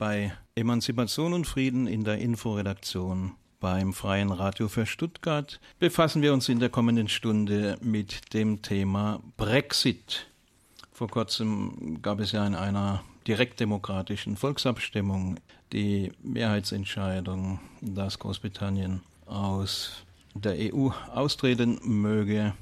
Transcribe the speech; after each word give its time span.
bei 0.00 0.32
Emanzipation 0.54 1.34
und 1.34 1.46
Frieden 1.46 1.86
in 1.86 2.04
der 2.04 2.16
Inforedaktion 2.16 3.32
beim 3.60 3.92
Freien 3.92 4.32
Radio 4.32 4.66
für 4.66 4.86
Stuttgart 4.86 5.60
befassen 5.78 6.22
wir 6.22 6.32
uns 6.32 6.48
in 6.48 6.58
der 6.58 6.70
kommenden 6.70 7.08
Stunde 7.08 7.76
mit 7.82 8.32
dem 8.32 8.62
Thema 8.62 9.20
Brexit. 9.36 10.26
Vor 10.90 11.08
kurzem 11.08 12.00
gab 12.00 12.18
es 12.18 12.32
ja 12.32 12.46
in 12.46 12.54
einer 12.54 13.04
direktdemokratischen 13.26 14.38
Volksabstimmung 14.38 15.36
die 15.70 16.12
Mehrheitsentscheidung, 16.22 17.60
dass 17.82 18.18
Großbritannien 18.18 19.02
aus 19.26 20.06
der 20.34 20.74
EU 20.74 20.88
austreten 21.12 21.78
möge 21.84 22.54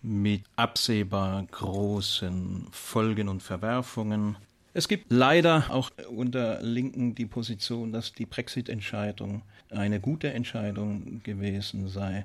mit 0.00 0.44
absehbar 0.56 1.44
großen 1.50 2.68
Folgen 2.70 3.28
und 3.28 3.42
Verwerfungen. 3.42 4.38
Es 4.76 4.88
gibt 4.88 5.12
leider 5.12 5.66
auch 5.70 5.92
unter 6.10 6.60
Linken 6.60 7.14
die 7.14 7.26
Position, 7.26 7.92
dass 7.92 8.12
die 8.12 8.26
Brexit-Entscheidung 8.26 9.42
eine 9.70 10.00
gute 10.00 10.32
Entscheidung 10.32 11.22
gewesen 11.22 11.88
sei. 11.88 12.24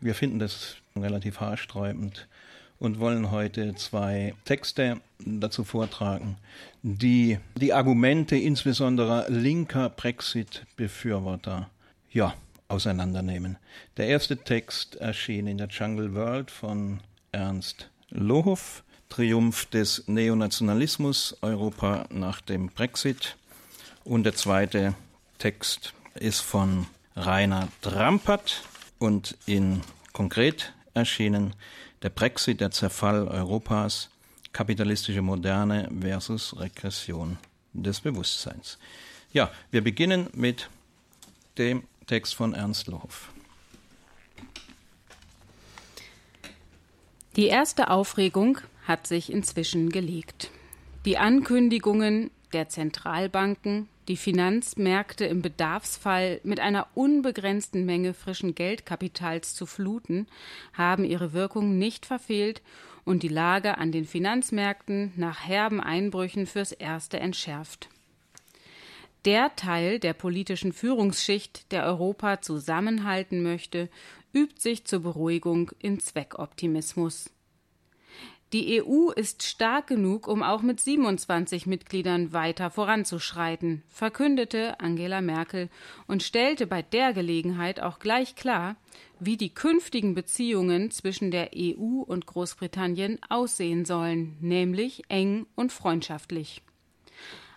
Wir 0.00 0.14
finden 0.14 0.38
das 0.38 0.76
relativ 0.94 1.40
haarsträubend 1.40 2.28
und 2.78 3.00
wollen 3.00 3.32
heute 3.32 3.74
zwei 3.74 4.34
Texte 4.44 5.00
dazu 5.18 5.64
vortragen, 5.64 6.36
die 6.82 7.38
die 7.56 7.72
Argumente 7.72 8.36
insbesondere 8.36 9.26
linker 9.28 9.90
Brexit-Befürworter 9.90 11.68
ja, 12.12 12.34
auseinandernehmen. 12.68 13.56
Der 13.96 14.06
erste 14.06 14.36
Text 14.36 14.94
erschien 14.96 15.48
in 15.48 15.58
der 15.58 15.68
Jungle 15.68 16.14
World 16.14 16.52
von 16.52 17.00
Ernst 17.32 17.90
Lohoff, 18.10 18.84
Triumph 19.12 19.66
des 19.66 20.04
Neonationalismus, 20.06 21.36
Europa 21.42 22.06
nach 22.08 22.40
dem 22.40 22.70
Brexit. 22.70 23.36
Und 24.04 24.24
der 24.24 24.34
zweite 24.34 24.94
Text 25.36 25.92
ist 26.14 26.40
von 26.40 26.86
Rainer 27.14 27.68
Drampert 27.82 28.62
und 28.98 29.36
in 29.44 29.82
konkret 30.14 30.72
erschienen 30.94 31.54
Der 32.00 32.08
Brexit, 32.08 32.62
der 32.62 32.70
Zerfall 32.70 33.28
Europas, 33.28 34.08
kapitalistische 34.54 35.20
Moderne 35.20 35.90
versus 36.00 36.58
Regression 36.58 37.36
des 37.74 38.00
Bewusstseins. 38.00 38.78
Ja, 39.34 39.50
wir 39.70 39.84
beginnen 39.84 40.30
mit 40.32 40.70
dem 41.58 41.82
Text 42.06 42.34
von 42.34 42.54
Ernst 42.54 42.86
Lohoff. 42.86 43.30
Die 47.36 47.48
erste 47.48 47.90
Aufregung 47.90 48.58
hat 48.86 49.06
sich 49.06 49.32
inzwischen 49.32 49.90
gelegt. 49.90 50.50
Die 51.04 51.18
Ankündigungen 51.18 52.30
der 52.52 52.68
Zentralbanken, 52.68 53.88
die 54.08 54.16
Finanzmärkte 54.16 55.24
im 55.24 55.42
Bedarfsfall 55.42 56.40
mit 56.44 56.60
einer 56.60 56.88
unbegrenzten 56.94 57.84
Menge 57.84 58.14
frischen 58.14 58.54
Geldkapitals 58.54 59.54
zu 59.54 59.66
fluten, 59.66 60.26
haben 60.72 61.04
ihre 61.04 61.32
Wirkung 61.32 61.78
nicht 61.78 62.06
verfehlt 62.06 62.62
und 63.04 63.22
die 63.22 63.28
Lage 63.28 63.78
an 63.78 63.92
den 63.92 64.04
Finanzmärkten 64.04 65.12
nach 65.16 65.46
herben 65.46 65.80
Einbrüchen 65.80 66.46
fürs 66.46 66.72
Erste 66.72 67.18
entschärft. 67.20 67.88
Der 69.24 69.54
Teil 69.54 70.00
der 70.00 70.14
politischen 70.14 70.72
Führungsschicht, 70.72 71.70
der 71.70 71.84
Europa 71.84 72.40
zusammenhalten 72.40 73.42
möchte, 73.42 73.88
übt 74.32 74.60
sich 74.60 74.84
zur 74.84 75.00
Beruhigung 75.00 75.70
in 75.78 76.00
Zweckoptimismus. 76.00 77.30
Die 78.52 78.82
EU 78.82 79.10
ist 79.10 79.44
stark 79.44 79.86
genug, 79.86 80.28
um 80.28 80.42
auch 80.42 80.60
mit 80.60 80.78
27 80.78 81.66
Mitgliedern 81.66 82.34
weiter 82.34 82.68
voranzuschreiten, 82.68 83.82
verkündete 83.88 84.78
Angela 84.78 85.22
Merkel 85.22 85.70
und 86.06 86.22
stellte 86.22 86.66
bei 86.66 86.82
der 86.82 87.14
Gelegenheit 87.14 87.80
auch 87.80 87.98
gleich 87.98 88.34
klar, 88.34 88.76
wie 89.18 89.38
die 89.38 89.54
künftigen 89.54 90.14
Beziehungen 90.14 90.90
zwischen 90.90 91.30
der 91.30 91.52
EU 91.56 92.02
und 92.02 92.26
Großbritannien 92.26 93.18
aussehen 93.30 93.86
sollen, 93.86 94.36
nämlich 94.40 95.04
eng 95.08 95.46
und 95.54 95.72
freundschaftlich. 95.72 96.60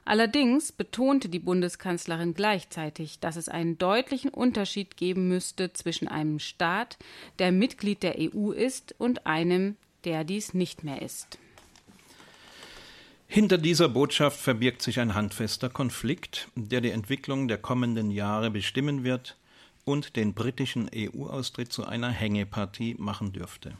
Allerdings 0.05 0.71
betonte 0.71 1.27
die 1.27 1.39
Bundeskanzlerin 1.39 2.35
gleichzeitig, 2.35 3.19
dass 3.19 3.35
es 3.35 3.49
einen 3.49 3.77
deutlichen 3.77 4.29
Unterschied 4.29 4.95
geben 4.95 5.27
müsste 5.27 5.73
zwischen 5.73 6.07
einem 6.07 6.39
Staat, 6.39 6.97
der 7.39 7.51
Mitglied 7.51 8.03
der 8.03 8.15
EU 8.19 8.51
ist, 8.51 8.95
und 8.99 9.25
einem, 9.25 9.75
der 10.05 10.23
dies 10.23 10.53
nicht 10.53 10.83
mehr 10.83 11.01
ist. 11.01 11.39
Hinter 13.27 13.57
dieser 13.57 13.89
Botschaft 13.89 14.39
verbirgt 14.39 14.81
sich 14.81 14.99
ein 14.99 15.15
handfester 15.15 15.69
Konflikt, 15.69 16.47
der 16.55 16.79
die 16.79 16.91
Entwicklung 16.91 17.47
der 17.47 17.57
kommenden 17.57 18.11
Jahre 18.11 18.51
bestimmen 18.51 19.03
wird 19.03 19.35
und 19.83 20.15
den 20.15 20.33
britischen 20.33 20.89
EU-Austritt 20.93 21.73
zu 21.73 21.85
einer 21.85 22.09
Hängepartie 22.09 22.95
machen 22.97 23.33
dürfte. 23.33 23.75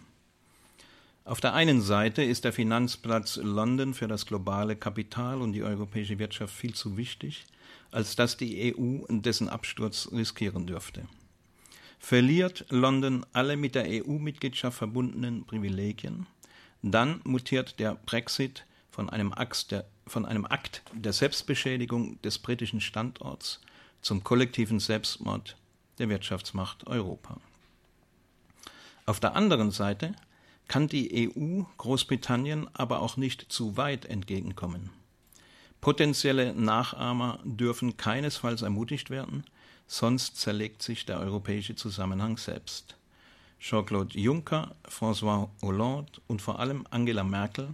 Auf 1.23 1.41
der 1.41 1.53
einen 1.53 1.81
Seite 1.81 2.23
ist 2.23 2.43
der 2.43 2.53
Finanzplatz 2.53 3.37
London 3.37 3.93
für 3.93 4.07
das 4.07 4.25
globale 4.25 4.75
Kapital 4.75 5.41
und 5.41 5.53
die 5.53 5.63
europäische 5.63 6.19
Wirtschaft 6.19 6.53
viel 6.53 6.73
zu 6.73 6.97
wichtig, 6.97 7.45
als 7.91 8.15
dass 8.15 8.37
die 8.37 8.75
EU 8.75 9.05
dessen 9.09 9.49
Absturz 9.49 10.09
riskieren 10.11 10.67
dürfte. 10.67 11.07
Verliert 12.07 12.65
London 12.69 13.25
alle 13.33 13.57
mit 13.57 13.73
der 13.73 13.85
EU-Mitgliedschaft 13.87 14.77
verbundenen 14.77 15.43
Privilegien, 15.43 16.27
dann 16.83 17.19
mutiert 17.23 17.79
der 17.79 17.95
Brexit 17.95 18.67
von 18.91 19.09
einem, 19.09 19.33
der, 19.71 19.85
von 20.05 20.23
einem 20.27 20.45
Akt 20.45 20.83
der 20.93 21.13
Selbstbeschädigung 21.13 22.21
des 22.21 22.37
britischen 22.37 22.79
Standorts 22.79 23.59
zum 24.01 24.23
kollektiven 24.23 24.79
Selbstmord 24.79 25.57
der 25.97 26.07
Wirtschaftsmacht 26.09 26.85
Europa. 26.85 27.41
Auf 29.07 29.19
der 29.19 29.35
anderen 29.35 29.71
Seite 29.71 30.13
kann 30.67 30.87
die 30.87 31.33
EU 31.35 31.63
Großbritannien 31.79 32.67
aber 32.75 32.99
auch 33.01 33.17
nicht 33.17 33.51
zu 33.51 33.77
weit 33.77 34.05
entgegenkommen. 34.05 34.91
Potenzielle 35.81 36.53
Nachahmer 36.53 37.39
dürfen 37.43 37.97
keinesfalls 37.97 38.61
ermutigt 38.61 39.09
werden, 39.09 39.43
sonst 39.87 40.37
zerlegt 40.37 40.81
sich 40.81 41.05
der 41.05 41.19
europäische 41.19 41.75
Zusammenhang 41.75 42.37
selbst. 42.37 42.95
Jean-Claude 43.59 44.19
Juncker, 44.19 44.75
François 44.87 45.49
Hollande 45.61 46.11
und 46.27 46.41
vor 46.41 46.59
allem 46.59 46.85
Angela 46.89 47.23
Merkel 47.23 47.69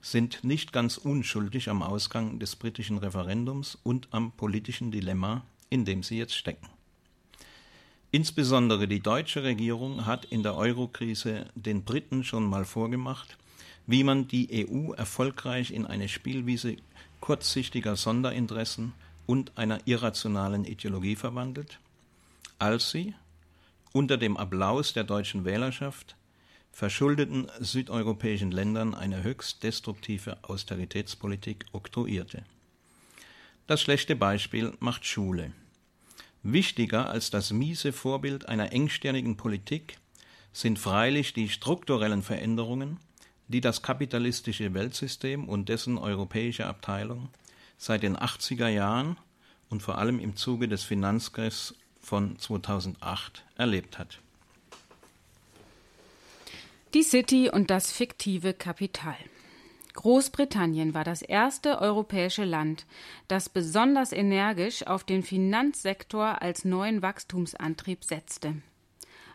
sind 0.00 0.44
nicht 0.44 0.72
ganz 0.72 0.98
unschuldig 0.98 1.68
am 1.68 1.82
Ausgang 1.82 2.38
des 2.38 2.56
britischen 2.56 2.98
Referendums 2.98 3.78
und 3.82 4.08
am 4.10 4.32
politischen 4.32 4.90
Dilemma, 4.90 5.44
in 5.70 5.84
dem 5.84 6.02
sie 6.02 6.18
jetzt 6.18 6.34
stecken. 6.34 6.68
Insbesondere 8.10 8.86
die 8.86 9.00
deutsche 9.00 9.42
Regierung 9.42 10.06
hat 10.06 10.26
in 10.26 10.42
der 10.42 10.56
Eurokrise 10.56 11.46
den 11.54 11.84
Briten 11.84 12.22
schon 12.22 12.44
mal 12.44 12.64
vorgemacht, 12.64 13.38
wie 13.86 14.04
man 14.04 14.28
die 14.28 14.68
EU 14.68 14.92
erfolgreich 14.92 15.72
in 15.72 15.84
eine 15.86 16.08
Spielwiese 16.08 16.76
kurzsichtiger 17.20 17.96
Sonderinteressen 17.96 18.92
und 19.26 19.56
einer 19.56 19.80
irrationalen 19.86 20.64
Ideologie 20.64 21.16
verwandelt, 21.16 21.78
als 22.58 22.90
sie 22.90 23.14
unter 23.92 24.16
dem 24.16 24.36
Applaus 24.36 24.92
der 24.92 25.04
deutschen 25.04 25.44
Wählerschaft 25.44 26.16
verschuldeten 26.72 27.46
südeuropäischen 27.60 28.50
Ländern 28.50 28.94
eine 28.94 29.22
höchst 29.22 29.62
destruktive 29.62 30.38
Austeritätspolitik 30.42 31.66
oktroyierte. 31.72 32.44
Das 33.66 33.80
schlechte 33.80 34.16
Beispiel 34.16 34.72
macht 34.80 35.06
Schule. 35.06 35.52
Wichtiger 36.42 37.08
als 37.08 37.30
das 37.30 37.52
miese 37.52 37.92
Vorbild 37.92 38.48
einer 38.48 38.72
engstirnigen 38.72 39.36
Politik 39.36 39.96
sind 40.52 40.78
freilich 40.78 41.32
die 41.32 41.48
strukturellen 41.48 42.22
Veränderungen, 42.22 42.98
die 43.48 43.60
das 43.60 43.82
kapitalistische 43.82 44.74
Weltsystem 44.74 45.48
und 45.48 45.68
dessen 45.68 45.96
europäische 45.96 46.66
Abteilung 46.66 47.28
seit 47.84 48.02
den 48.02 48.16
80er 48.16 48.68
Jahren 48.68 49.18
und 49.68 49.82
vor 49.82 49.98
allem 49.98 50.18
im 50.18 50.36
Zuge 50.36 50.68
des 50.68 50.84
Finanzkriegs 50.84 51.74
von 52.00 52.38
2008 52.38 53.44
erlebt 53.56 53.98
hat. 53.98 54.20
Die 56.94 57.02
City 57.02 57.50
und 57.50 57.70
das 57.70 57.92
fiktive 57.92 58.54
Kapital. 58.54 59.16
Großbritannien 59.92 60.94
war 60.94 61.04
das 61.04 61.20
erste 61.22 61.80
europäische 61.80 62.44
Land, 62.44 62.86
das 63.28 63.48
besonders 63.48 64.12
energisch 64.12 64.86
auf 64.86 65.04
den 65.04 65.22
Finanzsektor 65.22 66.40
als 66.40 66.64
neuen 66.64 67.02
Wachstumsantrieb 67.02 68.02
setzte. 68.02 68.54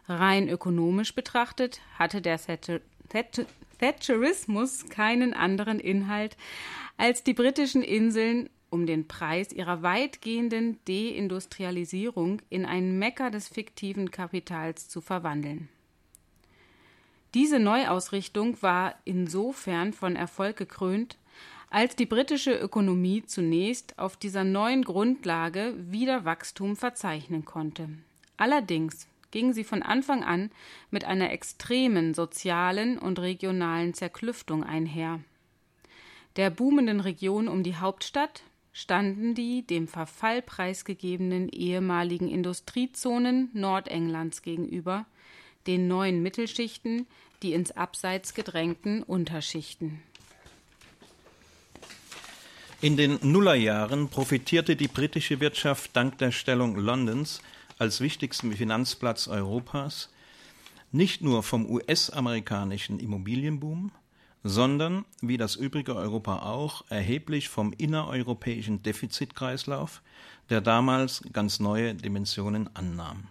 Rein 0.07 0.49
ökonomisch 0.49 1.13
betrachtet 1.13 1.81
hatte 1.99 2.21
der 2.21 2.39
Thatcherismus 3.79 4.89
keinen 4.89 5.33
anderen 5.33 5.79
Inhalt, 5.79 6.35
als 6.99 7.23
die 7.23 7.33
britischen 7.33 7.81
Inseln 7.81 8.49
um 8.69 8.85
den 8.85 9.07
Preis 9.07 9.53
ihrer 9.53 9.81
weitgehenden 9.81 10.77
Deindustrialisierung 10.85 12.41
in 12.49 12.65
ein 12.65 12.99
Mecker 12.99 13.31
des 13.31 13.47
fiktiven 13.47 14.11
Kapitals 14.11 14.89
zu 14.89 14.99
verwandeln. 14.99 15.69
Diese 17.33 17.57
Neuausrichtung 17.57 18.61
war 18.61 18.95
insofern 19.05 19.93
von 19.93 20.17
Erfolg 20.17 20.57
gekrönt, 20.57 21.17
als 21.69 21.95
die 21.95 22.05
britische 22.05 22.53
Ökonomie 22.53 23.23
zunächst 23.25 23.97
auf 23.97 24.17
dieser 24.17 24.43
neuen 24.43 24.83
Grundlage 24.83 25.75
wieder 25.77 26.25
Wachstum 26.25 26.75
verzeichnen 26.75 27.45
konnte. 27.45 27.87
Allerdings 28.35 29.07
ging 29.31 29.53
sie 29.53 29.63
von 29.63 29.83
Anfang 29.83 30.23
an 30.23 30.51
mit 30.91 31.05
einer 31.05 31.31
extremen 31.31 32.13
sozialen 32.13 32.97
und 32.97 33.19
regionalen 33.19 33.93
Zerklüftung 33.93 34.63
einher. 34.65 35.21
Der 36.35 36.49
boomenden 36.49 36.99
Region 36.99 37.47
um 37.47 37.63
die 37.63 37.75
Hauptstadt 37.75 38.43
standen 38.71 39.35
die 39.35 39.65
dem 39.65 39.87
Verfall 39.87 40.41
preisgegebenen 40.41 41.49
ehemaligen 41.49 42.29
Industriezonen 42.29 43.49
Nordenglands 43.53 44.41
gegenüber, 44.41 45.05
den 45.67 45.87
neuen 45.87 46.21
Mittelschichten, 46.21 47.07
die 47.41 47.53
ins 47.53 47.71
Abseits 47.71 48.33
gedrängten 48.33 49.03
Unterschichten. 49.03 50.01
In 52.81 52.95
den 52.95 53.19
Nullerjahren 53.21 54.07
profitierte 54.07 54.77
die 54.77 54.87
britische 54.87 55.41
Wirtschaft 55.41 55.95
dank 55.95 56.17
der 56.19 56.31
Stellung 56.31 56.77
Londons 56.77 57.41
als 57.77 57.99
wichtigstem 57.99 58.53
Finanzplatz 58.53 59.27
Europas 59.27 60.09
nicht 60.91 61.21
nur 61.21 61.43
vom 61.43 61.69
US-amerikanischen 61.69 62.99
Immobilienboom, 62.99 63.91
sondern, 64.43 65.05
wie 65.21 65.37
das 65.37 65.55
übrige 65.55 65.95
Europa 65.95 66.39
auch, 66.43 66.83
erheblich 66.89 67.49
vom 67.49 67.73
innereuropäischen 67.73 68.81
Defizitkreislauf, 68.83 70.01
der 70.49 70.61
damals 70.61 71.21
ganz 71.33 71.59
neue 71.59 71.93
Dimensionen 71.95 72.69
annahm. 72.75 73.25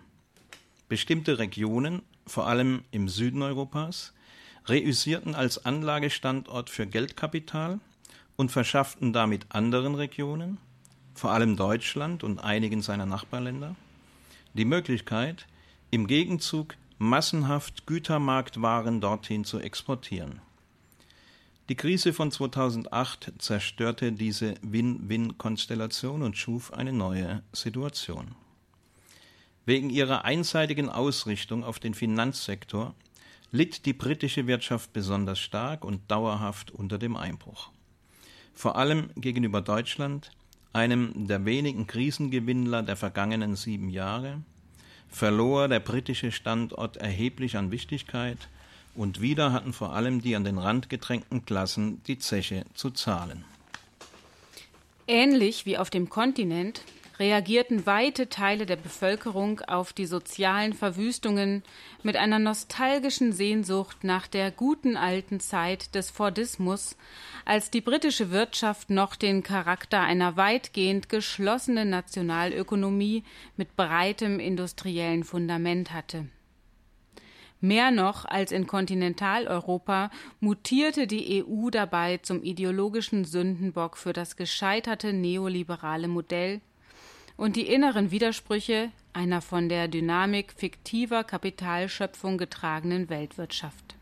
Bestimmte 0.89 1.39
Regionen, 1.39 2.03
vor 2.27 2.47
allem 2.47 2.85
im 2.91 3.09
Süden 3.09 3.43
Europas, 3.43 4.13
reüssierten 4.67 5.35
als 5.35 5.65
Anlagestandort 5.65 6.71
für 6.71 6.87
Geldkapital 6.87 7.81
und 8.37 8.51
verschafften 8.51 9.13
damit 9.13 9.47
anderen 9.49 9.95
Regionen, 9.95 10.59
vor 11.15 11.33
allem 11.33 11.57
Deutschland 11.57 12.23
und 12.23 12.39
einigen 12.39 12.83
seiner 12.83 13.07
Nachbarländer, 13.07 13.75
die 14.55 14.65
Möglichkeit, 14.65 15.47
im 15.91 16.07
Gegenzug 16.07 16.77
massenhaft 16.99 17.87
Gütermarktwaren 17.87 19.01
dorthin 19.01 19.45
zu 19.45 19.59
exportieren. 19.59 20.41
Die 21.69 21.75
Krise 21.75 22.15
von 22.15 22.31
2008 22.31 23.35
zerstörte 23.37 24.13
diese 24.13 24.55
Win-Win-Konstellation 24.63 26.23
und 26.23 26.39
schuf 26.39 26.73
eine 26.73 26.95
neue 26.95 27.43
Situation. 27.53 28.35
Wegen 29.67 29.91
ihrer 29.91 30.25
einseitigen 30.25 30.89
Ausrichtung 30.89 31.65
auf 31.65 31.79
den 31.79 31.93
Finanzsektor 31.93 32.95
litt 33.53 33.85
die 33.85 33.93
britische 33.93 34.47
Wirtschaft 34.47 34.95
besonders 34.95 35.41
stark 35.41 35.85
und 35.85 36.11
dauerhaft 36.11 36.71
unter 36.71 36.97
dem 36.97 37.17
Einbruch. 37.17 37.69
Vor 38.55 38.77
allem 38.77 39.11
gegenüber 39.17 39.61
Deutschland, 39.61 40.31
einem 40.73 41.27
der 41.29 41.45
wenigen 41.45 41.87
Krisengewinnler 41.87 42.83
der 42.83 42.97
vergangenen 42.97 43.57
sieben 43.57 43.91
Jahre, 43.91 44.41
verlor 45.09 45.69
der 45.69 45.81
britische 45.81 46.33
Standort 46.33 46.97
erheblich 46.97 47.59
an 47.59 47.71
Wichtigkeit 47.71 48.49
und 48.99 49.21
wieder 49.21 49.53
hatten 49.53 49.73
vor 49.73 49.95
allem 49.95 50.21
die 50.21 50.35
an 50.35 50.45
den 50.45 50.59
Rand 50.59 50.89
gedrängten 50.89 51.45
Klassen 51.45 52.03
die 52.09 52.19
Zeche 52.19 52.65
zu 52.75 52.91
zahlen. 52.91 53.45
Ähnlich 55.07 55.65
wie 55.65 55.79
auf 55.79 55.89
dem 55.89 56.11
Kontinent 56.11 56.83
reagierten 57.19 57.87
weite 57.87 58.29
Teile 58.29 58.67
der 58.67 58.77
Bevölkerung 58.77 59.61
auf 59.61 59.93
die 59.93 60.07
sozialen 60.07 60.73
Verwüstungen 60.73 61.63
mit 62.03 62.17
einer 62.17 62.39
nostalgischen 62.39 63.33
Sehnsucht 63.33 64.05
nach 64.05 64.27
der 64.27 64.51
guten 64.51 64.97
alten 64.97 65.41
Zeit 65.41 65.95
des 65.95 66.11
Fordismus, 66.11 66.97
als 67.45 67.71
die 67.71 67.81
britische 67.81 68.31
Wirtschaft 68.31 68.91
noch 68.91 69.17
den 69.17 69.43
Charakter 69.43 70.01
einer 70.01 70.37
weitgehend 70.37 71.09
geschlossenen 71.09 71.91
Nationalökonomie 71.91 73.25
mit 73.57 73.77
breitem 73.77 74.39
industriellen 74.39 75.25
Fundament 75.25 75.93
hatte. 75.93 76.27
Mehr 77.61 77.91
noch 77.91 78.25
als 78.25 78.53
in 78.53 78.67
Kontinentaleuropa 78.69 80.11
mutierte 80.41 81.09
die 81.09 81.45
EU 81.45 81.71
dabei 81.71 82.19
zum 82.19 82.45
ideologischen 82.45 83.25
Sündenbock 83.25 83.97
für 83.97 84.13
das 84.13 84.37
gescheiterte 84.37 85.13
neoliberale 85.13 86.07
Modell 86.07 86.61
und 87.37 87.57
die 87.57 87.67
inneren 87.67 88.13
Widersprüche 88.13 88.93
einer 89.13 89.41
von 89.41 89.69
der 89.69 89.89
Dynamik 89.89 90.53
fiktiver 90.53 91.25
Kapitalschöpfung 91.25 92.39
getragenen 92.39 93.09
Weltwirtschaft. 93.09 93.97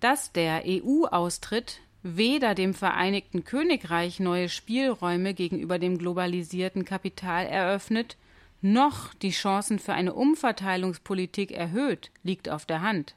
Dass 0.00 0.32
der 0.32 0.64
EU-Austritt 0.66 1.80
weder 2.02 2.54
dem 2.54 2.74
Vereinigten 2.74 3.44
Königreich 3.44 4.20
neue 4.20 4.48
Spielräume 4.48 5.34
gegenüber 5.34 5.78
dem 5.78 5.98
globalisierten 5.98 6.84
Kapital 6.84 7.46
eröffnet, 7.46 8.16
noch 8.62 9.14
die 9.14 9.30
Chancen 9.30 9.78
für 9.78 9.94
eine 9.94 10.12
Umverteilungspolitik 10.12 11.50
erhöht, 11.50 12.10
liegt 12.22 12.48
auf 12.48 12.66
der 12.66 12.82
Hand. 12.82 13.14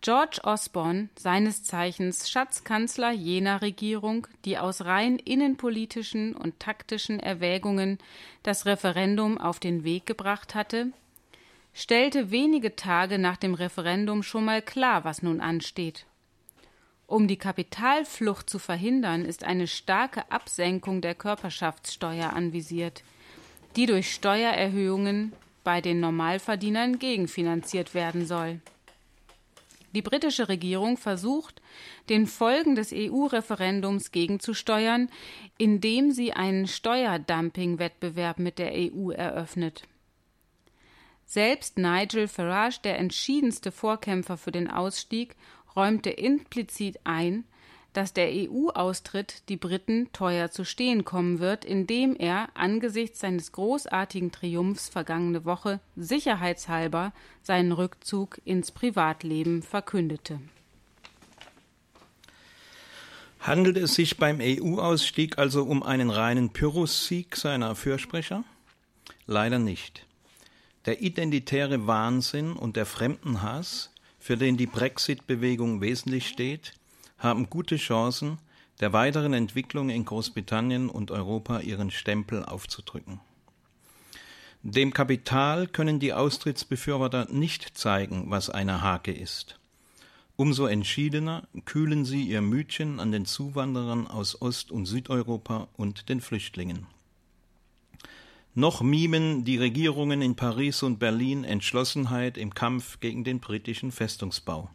George 0.00 0.38
Osborne, 0.44 1.08
seines 1.18 1.64
Zeichens 1.64 2.30
Schatzkanzler 2.30 3.10
jener 3.10 3.62
Regierung, 3.62 4.28
die 4.44 4.56
aus 4.56 4.84
rein 4.84 5.18
innenpolitischen 5.18 6.36
und 6.36 6.60
taktischen 6.60 7.18
Erwägungen 7.18 7.98
das 8.44 8.64
Referendum 8.64 9.38
auf 9.38 9.58
den 9.58 9.82
Weg 9.82 10.06
gebracht 10.06 10.54
hatte, 10.54 10.92
stellte 11.74 12.30
wenige 12.30 12.76
Tage 12.76 13.18
nach 13.18 13.36
dem 13.36 13.54
Referendum 13.54 14.22
schon 14.22 14.44
mal 14.44 14.62
klar, 14.62 15.04
was 15.04 15.22
nun 15.22 15.40
ansteht. 15.40 16.06
Um 17.08 17.26
die 17.26 17.38
Kapitalflucht 17.38 18.48
zu 18.48 18.60
verhindern, 18.60 19.24
ist 19.24 19.42
eine 19.42 19.66
starke 19.66 20.30
Absenkung 20.30 21.00
der 21.00 21.16
Körperschaftssteuer 21.16 22.32
anvisiert– 22.32 23.02
die 23.76 23.86
durch 23.86 24.12
Steuererhöhungen 24.12 25.32
bei 25.64 25.80
den 25.80 26.00
Normalverdienern 26.00 26.98
gegenfinanziert 26.98 27.94
werden 27.94 28.26
soll. 28.26 28.60
Die 29.94 30.02
britische 30.02 30.48
Regierung 30.48 30.96
versucht, 30.96 31.62
den 32.08 32.26
Folgen 32.26 32.74
des 32.74 32.92
EU-Referendums 32.92 34.12
gegenzusteuern, 34.12 35.08
indem 35.56 36.10
sie 36.10 36.32
einen 36.32 36.66
Steuerdumping-Wettbewerb 36.66 38.38
mit 38.38 38.58
der 38.58 38.72
EU 38.74 39.10
eröffnet. 39.10 39.82
Selbst 41.26 41.78
Nigel 41.78 42.28
Farage, 42.28 42.80
der 42.84 42.98
entschiedenste 42.98 43.72
Vorkämpfer 43.72 44.36
für 44.36 44.52
den 44.52 44.70
Ausstieg, 44.70 45.36
räumte 45.76 46.10
implizit 46.10 46.98
ein, 47.04 47.44
dass 47.98 48.12
der 48.12 48.30
EU-Austritt 48.30 49.42
die 49.48 49.56
Briten 49.56 50.08
teuer 50.12 50.52
zu 50.52 50.64
stehen 50.64 51.04
kommen 51.04 51.40
wird, 51.40 51.64
indem 51.64 52.14
er 52.14 52.48
angesichts 52.54 53.18
seines 53.18 53.50
großartigen 53.50 54.30
Triumphs 54.30 54.88
vergangene 54.88 55.44
Woche 55.44 55.80
sicherheitshalber 55.96 57.12
seinen 57.42 57.72
Rückzug 57.72 58.40
ins 58.44 58.70
Privatleben 58.70 59.64
verkündete. 59.64 60.38
Handelt 63.40 63.76
es 63.76 63.96
sich 63.96 64.16
beim 64.16 64.38
EU-Ausstieg 64.40 65.36
also 65.36 65.64
um 65.64 65.82
einen 65.82 66.10
reinen 66.10 66.50
Pyrrhus-Sieg 66.50 67.34
seiner 67.34 67.74
Fürsprecher? 67.74 68.44
Leider 69.26 69.58
nicht. 69.58 70.06
Der 70.86 71.02
identitäre 71.02 71.88
Wahnsinn 71.88 72.52
und 72.52 72.76
der 72.76 72.86
Fremdenhass, 72.86 73.90
für 74.20 74.36
den 74.36 74.56
die 74.56 74.66
Brexit-Bewegung 74.66 75.80
wesentlich 75.80 76.28
steht, 76.28 76.74
haben 77.18 77.50
gute 77.50 77.76
Chancen, 77.76 78.38
der 78.80 78.92
weiteren 78.92 79.34
Entwicklung 79.34 79.90
in 79.90 80.04
Großbritannien 80.04 80.88
und 80.88 81.10
Europa 81.10 81.60
ihren 81.60 81.90
Stempel 81.90 82.44
aufzudrücken. 82.44 83.20
Dem 84.62 84.92
Kapital 84.92 85.66
können 85.66 86.00
die 86.00 86.12
Austrittsbefürworter 86.12 87.28
nicht 87.30 87.76
zeigen, 87.76 88.30
was 88.30 88.50
eine 88.50 88.82
Hake 88.82 89.12
ist. 89.12 89.58
Umso 90.36 90.66
entschiedener 90.66 91.48
kühlen 91.64 92.04
sie 92.04 92.22
ihr 92.22 92.42
Mütchen 92.42 93.00
an 93.00 93.10
den 93.10 93.26
Zuwanderern 93.26 94.06
aus 94.06 94.40
Ost- 94.40 94.70
und 94.70 94.86
Südeuropa 94.86 95.68
und 95.76 96.08
den 96.08 96.20
Flüchtlingen. 96.20 96.86
Noch 98.54 98.80
mimen 98.80 99.44
die 99.44 99.56
Regierungen 99.56 100.22
in 100.22 100.34
Paris 100.34 100.82
und 100.82 100.98
Berlin 100.98 101.44
Entschlossenheit 101.44 102.36
im 102.36 102.54
Kampf 102.54 102.98
gegen 103.00 103.22
den 103.24 103.40
britischen 103.40 103.92
Festungsbau. 103.92 104.70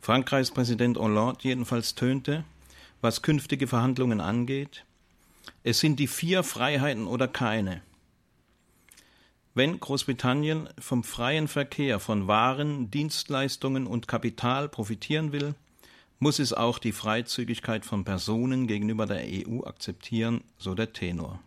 Frankreichs 0.00 0.50
Präsident 0.50 0.96
Hollande 0.96 1.40
jedenfalls 1.42 1.94
tönte, 1.94 2.44
was 3.00 3.22
künftige 3.22 3.66
Verhandlungen 3.66 4.20
angeht, 4.20 4.84
es 5.62 5.80
sind 5.80 5.98
die 5.98 6.06
vier 6.06 6.42
Freiheiten 6.42 7.06
oder 7.06 7.28
keine. 7.28 7.82
Wenn 9.54 9.78
Großbritannien 9.78 10.68
vom 10.78 11.04
freien 11.04 11.48
Verkehr 11.48 11.98
von 11.98 12.28
Waren, 12.28 12.90
Dienstleistungen 12.90 13.86
und 13.86 14.08
Kapital 14.08 14.68
profitieren 14.68 15.32
will, 15.32 15.54
muss 16.18 16.38
es 16.38 16.52
auch 16.52 16.78
die 16.78 16.92
Freizügigkeit 16.92 17.84
von 17.84 18.04
Personen 18.04 18.66
gegenüber 18.66 19.06
der 19.06 19.24
EU 19.24 19.64
akzeptieren, 19.64 20.44
so 20.58 20.74
der 20.74 20.92
Tenor. 20.92 21.40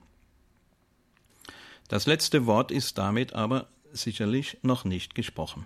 Das 1.88 2.06
letzte 2.06 2.46
Wort 2.46 2.72
ist 2.72 2.98
damit 2.98 3.34
aber 3.34 3.68
sicherlich 3.92 4.58
noch 4.64 4.84
nicht 4.84 5.16
gesprochen. 5.16 5.66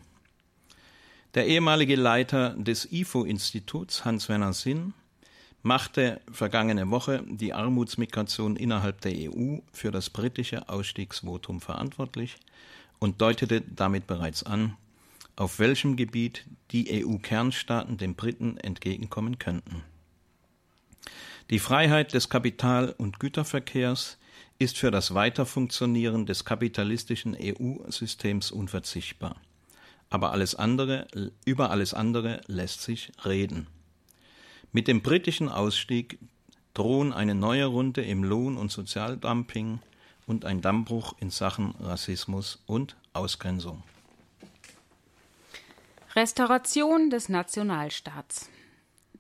Der 1.38 1.46
ehemalige 1.46 1.96
Leiter 1.96 2.56
des 2.58 2.92
IFO-Instituts, 2.92 4.04
Hans-Werner 4.04 4.54
Sinn, 4.54 4.96
machte 5.62 6.20
vergangene 6.32 6.90
Woche 6.90 7.24
die 7.28 7.54
Armutsmigration 7.54 8.56
innerhalb 8.56 9.02
der 9.02 9.14
EU 9.14 9.60
für 9.72 9.92
das 9.92 10.10
britische 10.10 10.68
Ausstiegsvotum 10.68 11.62
verantwortlich 11.62 12.38
und 12.98 13.22
deutete 13.22 13.62
damit 13.62 14.08
bereits 14.08 14.42
an, 14.42 14.78
auf 15.36 15.60
welchem 15.60 15.96
Gebiet 15.96 16.44
die 16.72 17.06
EU-Kernstaaten 17.06 17.98
den 17.98 18.16
Briten 18.16 18.58
entgegenkommen 18.58 19.38
könnten. 19.38 19.84
Die 21.52 21.60
Freiheit 21.60 22.16
des 22.16 22.30
Kapital- 22.30 22.96
und 22.98 23.20
Güterverkehrs 23.20 24.18
ist 24.58 24.80
für 24.80 24.90
das 24.90 25.14
Weiterfunktionieren 25.14 26.26
des 26.26 26.46
kapitalistischen 26.46 27.38
EU-Systems 27.40 28.50
unverzichtbar. 28.50 29.36
Aber 30.10 30.32
alles 30.32 30.56
andere, 30.56 31.08
über 31.46 31.70
alles 31.70 31.94
andere 31.94 32.42
lässt 32.48 32.82
sich 32.82 33.12
reden. 33.26 33.68
Mit 34.72 34.88
dem 34.88 35.02
britischen 35.02 35.50
Ausstieg 35.50 36.20
drohen 36.74 37.12
eine 37.12 37.36
neue 37.36 37.66
Runde 37.66 38.04
im 38.04 38.24
Lohn- 38.24 38.58
und 38.58 38.72
Sozialdumping 38.72 39.80
und 40.28 40.46
ein 40.46 40.62
Dammbruch 40.62 41.16
in 41.20 41.30
Sachen 41.30 41.74
Rassismus 41.80 42.62
und 42.68 42.96
Ausgrenzung. 43.14 43.84
Restauration 46.16 47.10
des 47.10 47.30
Nationalstaats. 47.30 48.50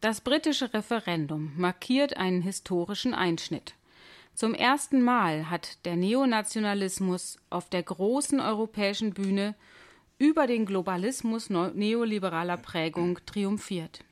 Das 0.02 0.22
britische 0.22 0.74
Referendum 0.74 1.54
markiert 1.56 2.18
einen 2.18 2.42
historischen 2.42 3.14
Einschnitt. 3.14 3.74
Zum 4.36 4.54
ersten 4.54 5.02
Mal 5.02 5.50
hat 5.50 5.84
der 5.86 5.96
Neonationalismus 5.96 7.38
auf 7.50 7.70
der 7.70 7.82
großen 7.82 8.40
europäischen 8.40 9.14
Bühne 9.14 9.56
über 10.20 10.48
den 10.48 10.66
Globalismus 10.66 11.50
neoliberaler 11.50 12.58
Prägung 12.58 13.20
triumphiert. 13.26 14.04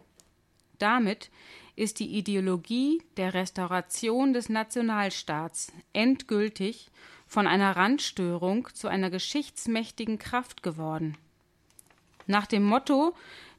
Damit 0.77 1.31
ist 1.75 1.99
die 1.99 2.17
Ideologie 2.17 3.01
der 3.17 3.33
Restauration 3.33 4.33
des 4.33 4.49
Nationalstaats 4.49 5.71
endgültig 5.93 6.89
von 7.27 7.47
einer 7.47 7.75
Randstörung 7.75 8.69
zu 8.73 8.87
einer 8.87 9.09
geschichtsmächtigen 9.09 10.19
Kraft 10.19 10.63
geworden. 10.63 11.17
Nach 12.27 12.45
dem 12.45 12.63
Motto 12.63 13.13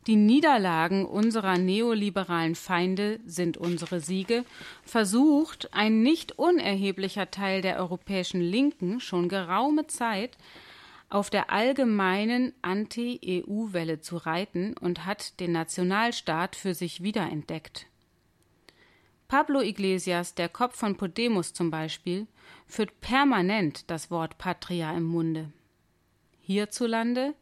Die 0.06 0.16
Niederlagen 0.16 1.04
unserer 1.04 1.58
neoliberalen 1.58 2.54
Feinde 2.54 3.20
sind 3.26 3.56
unsere 3.56 4.00
Siege 4.00 4.44
versucht 4.84 5.68
ein 5.72 6.02
nicht 6.02 6.38
unerheblicher 6.38 7.30
Teil 7.30 7.60
der 7.60 7.78
europäischen 7.78 8.40
Linken 8.40 9.00
schon 9.00 9.28
geraume 9.28 9.88
Zeit 9.88 10.38
auf 11.08 11.30
der 11.30 11.50
allgemeinen 11.50 12.52
Anti-EU-Welle 12.62 14.00
zu 14.00 14.16
reiten 14.16 14.74
und 14.78 15.06
hat 15.06 15.38
den 15.40 15.52
Nationalstaat 15.52 16.56
für 16.56 16.74
sich 16.74 17.02
wiederentdeckt. 17.02 17.86
Pablo 19.28 19.60
Iglesias, 19.60 20.34
der 20.34 20.48
Kopf 20.48 20.76
von 20.76 20.96
Podemos 20.96 21.52
zum 21.52 21.70
Beispiel, 21.70 22.26
führt 22.66 23.00
permanent 23.00 23.90
das 23.90 24.10
Wort 24.10 24.38
Patria 24.38 24.96
im 24.96 25.04
Munde. 25.04 25.52
Hierzulande 26.40 27.34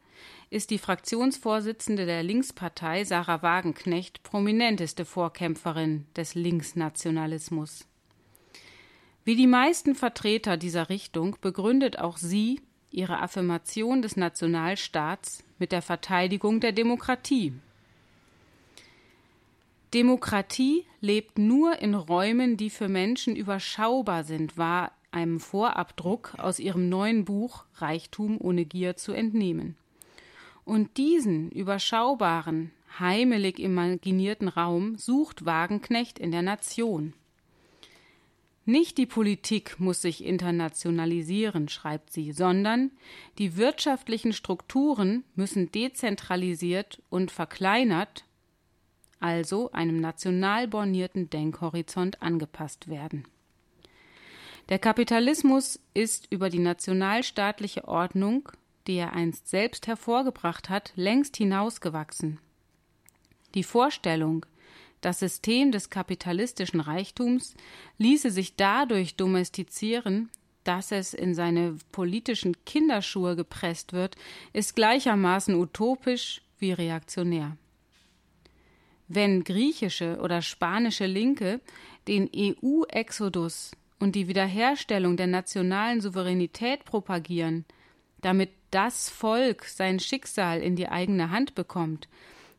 ist 0.49 0.71
die 0.71 0.79
Fraktionsvorsitzende 0.79 2.07
der 2.07 2.23
Linkspartei 2.23 3.05
Sarah 3.05 3.43
Wagenknecht 3.43 4.23
prominenteste 4.23 5.05
Vorkämpferin 5.05 6.07
des 6.17 6.35
Linksnationalismus. 6.35 7.87
Wie 9.25 9.37
die 9.37 9.47
meisten 9.47 9.95
Vertreter 9.95 10.57
dieser 10.57 10.89
Richtung 10.89 11.37
begründet 11.41 11.99
auch 11.99 12.19
sie 12.19 12.61
ihre 12.95 13.21
Affirmation 13.21 14.03
des 14.03 14.17
Nationalstaats 14.17 15.45
mit 15.59 15.73
der 15.73 15.83
Verteidigung 15.83 16.61
der 16.61 16.73
Demokratie. 16.73 17.53
Demokratie 19.93 20.85
lebt 21.01 21.39
nur 21.39 21.79
in 21.79 21.95
Räumen, 21.95 22.57
die 22.57 22.71
für 22.71 22.89
Menschen 22.89 23.37
überschaubar 23.37 24.25
sind, 24.25 24.59
war 24.59 24.93
einem 25.13 25.39
Vorabdruck 25.39 26.35
aus 26.39 26.59
ihrem 26.59 26.89
neuen 26.89 27.25
Buch 27.25 27.65
Reichtum 27.77 28.39
ohne 28.41 28.65
Gier 28.65 28.97
zu 28.97 29.13
entnehmen. 29.13 29.77
Und 30.65 30.97
diesen 30.97 31.51
überschaubaren, 31.51 32.73
heimelig 32.99 33.61
imaginierten 33.61 34.49
Raum 34.49 34.97
sucht 34.97 35.45
Wagenknecht 35.45 36.19
in 36.19 36.33
der 36.33 36.43
Nation. 36.43 37.13
Nicht 38.67 38.97
die 38.97 39.07
Politik 39.07 39.79
muss 39.79 40.01
sich 40.01 40.25
internationalisieren, 40.25 41.69
schreibt 41.69 42.11
sie, 42.11 42.33
sondern 42.33 42.93
die 43.39 43.57
wirtschaftlichen 43.57 44.33
Strukturen 44.33 45.25
müssen 45.35 45.71
dezentralisiert 45.71 47.03
und 47.11 47.31
verkleinert, 47.31 48.25
also 49.21 49.71
einem 49.73 50.01
national 50.01 50.67
bornierten 50.69 51.29
Denkhorizont 51.29 52.23
angepasst 52.23 52.89
werden. 52.89 53.27
Der 54.71 54.79
Kapitalismus 54.79 55.79
ist 55.93 56.27
über 56.31 56.49
die 56.49 56.59
nationalstaatliche 56.59 57.87
Ordnung, 57.87 58.49
die 58.87 58.97
er 58.97 59.13
einst 59.13 59.49
selbst 59.49 59.87
hervorgebracht 59.87 60.71
hat, 60.71 60.93
längst 60.97 61.37
hinausgewachsen. 61.37 62.39
Die 63.55 63.63
Vorstellung, 63.63 64.47
das 65.05 65.19
System 65.19 65.71
des 65.71 65.91
kapitalistischen 65.91 66.81
Reichtums 66.81 67.55
ließe 67.99 68.31
sich 68.31 68.57
dadurch 68.57 69.17
domestizieren, 69.17 70.31
dass 70.65 70.93
es 70.93 71.13
in 71.13 71.35
seine 71.35 71.77
politischen 71.93 72.57
Kinderschuhe 72.65 73.37
gepresst 73.37 73.93
wird, 73.93 74.17
ist 74.53 74.75
gleichermaßen 74.75 75.55
utopisch 75.55 76.41
wie 76.59 76.73
reaktionär. 76.73 77.57
Wenn 79.07 79.45
griechische 79.45 80.19
oder 80.21 80.41
spanische 80.41 81.07
Linke 81.07 81.61
den 82.09 82.31
EU-Exodus 82.35 83.73
und 84.01 84.15
die 84.15 84.29
Wiederherstellung 84.29 85.19
der 85.19 85.27
nationalen 85.27 86.01
Souveränität 86.01 86.87
propagieren, 86.87 87.67
damit 88.23 88.51
das 88.71 89.11
Volk 89.11 89.67
sein 89.67 90.01
Schicksal 90.01 90.61
in 90.61 90.77
die 90.77 90.89
eigene 90.89 91.31
Hand 91.31 91.55
bekommt, 91.55 92.09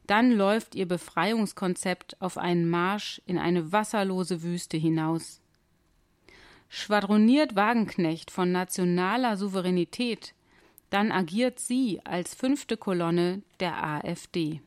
dann 0.07 0.31
läuft 0.31 0.75
ihr 0.75 0.87
Befreiungskonzept 0.87 2.21
auf 2.21 2.37
einen 2.37 2.69
Marsch 2.69 3.21
in 3.25 3.37
eine 3.37 3.71
wasserlose 3.71 4.43
Wüste 4.43 4.77
hinaus. 4.77 5.41
Schwadroniert 6.69 7.55
Wagenknecht 7.55 8.31
von 8.31 8.51
nationaler 8.51 9.37
Souveränität, 9.37 10.33
dann 10.89 11.11
agiert 11.11 11.59
sie 11.59 12.01
als 12.03 12.35
fünfte 12.35 12.77
Kolonne 12.77 13.41
der 13.59 13.83
AfD. 13.83 14.61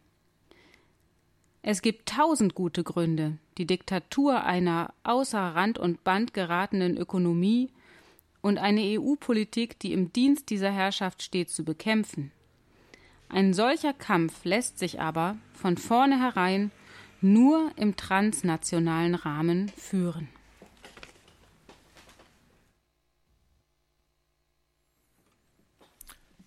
Es 1.62 1.82
gibt 1.82 2.08
tausend 2.08 2.54
gute 2.54 2.82
Gründe, 2.82 3.38
die 3.58 3.66
Diktatur 3.66 4.44
einer 4.44 4.94
außer 5.02 5.40
Rand 5.40 5.78
und 5.78 6.04
Band 6.04 6.32
geratenen 6.32 6.96
Ökonomie 6.96 7.70
und 8.40 8.58
eine 8.58 8.80
EU-Politik, 8.98 9.78
die 9.78 9.92
im 9.92 10.12
Dienst 10.12 10.50
dieser 10.50 10.70
Herrschaft 10.70 11.22
steht, 11.22 11.50
zu 11.50 11.64
bekämpfen. 11.64 12.32
Ein 13.30 13.52
solcher 13.52 13.92
Kampf 13.92 14.44
lässt 14.44 14.78
sich 14.78 15.00
aber 15.00 15.36
von 15.52 15.76
vornherein 15.76 16.70
nur 17.20 17.70
im 17.76 17.96
transnationalen 17.96 19.14
Rahmen 19.14 19.70
führen. 19.76 20.28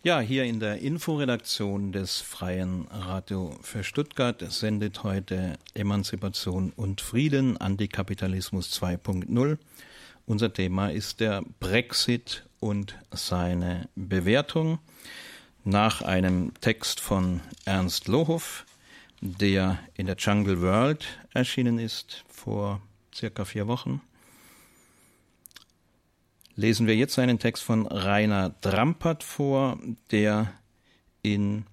Ja, 0.04 0.20
hier 0.20 0.46
in 0.46 0.60
der 0.60 0.80
Inforedaktion 0.80 1.92
des 1.92 2.22
Freien 2.22 2.88
Radio 2.90 3.56
für 3.62 3.84
Stuttgart 3.84 4.44
sendet 4.52 5.04
heute 5.04 5.60
Emanzipation 5.76 6.74
und 6.76 7.02
Frieden, 7.02 7.58
Antikapitalismus 7.58 8.72
2.0. 8.82 9.60
Unser 10.26 10.54
Thema 10.54 10.90
ist 10.90 11.20
der 11.20 11.44
Brexit 11.60 12.48
und 12.60 12.98
seine 13.12 13.90
Bewertung 13.94 14.80
nach 15.64 16.02
einem 16.02 16.54
Text 16.62 17.00
von 17.00 17.42
Ernst 17.66 18.08
Lohoff, 18.08 18.66
der 19.22 19.80
in 19.94 20.08
der 20.08 20.16
Jungle 20.18 20.62
World 20.62 21.06
erschienen 21.34 21.78
ist 21.78 22.24
vor 22.28 22.82
circa 23.14 23.46
vier 23.46 23.68
Wochen. 23.68 24.02
Lesen 26.56 26.88
wir 26.88 26.96
jetzt 26.96 27.18
einen 27.20 27.40
Text 27.40 27.64
von 27.64 27.88
Rainer 27.88 28.50
Drampert 28.62 29.24
vor, 29.24 29.80
der 30.12 30.52
in 31.22 31.66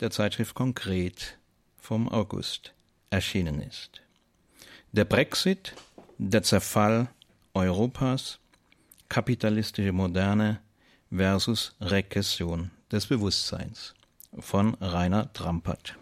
der 0.00 0.10
Zeitschrift 0.10 0.54
Konkret 0.54 1.38
vom 1.78 2.08
August 2.08 2.72
erschienen 3.10 3.60
ist. 3.60 4.00
Der 4.92 5.04
Brexit, 5.04 5.74
der 6.18 6.42
Zerfall 6.42 7.08
Europas, 7.54 8.38
kapitalistische 9.08 9.92
Moderne 9.92 10.60
versus 11.10 11.74
Regression 11.80 12.70
des 12.90 13.06
Bewusstseins 13.06 13.94
von 14.38 14.74
Rainer 14.80 15.32
Trampert. 15.32 15.96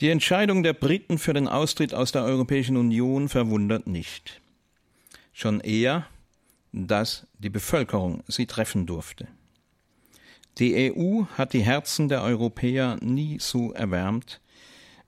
Die 0.00 0.10
Entscheidung 0.10 0.62
der 0.62 0.74
Briten 0.74 1.18
für 1.18 1.34
den 1.34 1.48
Austritt 1.48 1.92
aus 1.92 2.12
der 2.12 2.22
Europäischen 2.22 2.76
Union 2.76 3.28
verwundert 3.28 3.88
nicht. 3.88 4.40
Schon 5.32 5.60
eher, 5.60 6.06
dass 6.72 7.26
die 7.38 7.50
Bevölkerung 7.50 8.22
sie 8.28 8.46
treffen 8.46 8.86
durfte. 8.86 9.26
Die 10.58 10.92
EU 10.92 11.24
hat 11.36 11.52
die 11.52 11.62
Herzen 11.62 12.08
der 12.08 12.22
Europäer 12.22 12.98
nie 13.00 13.38
so 13.40 13.72
erwärmt 13.72 14.40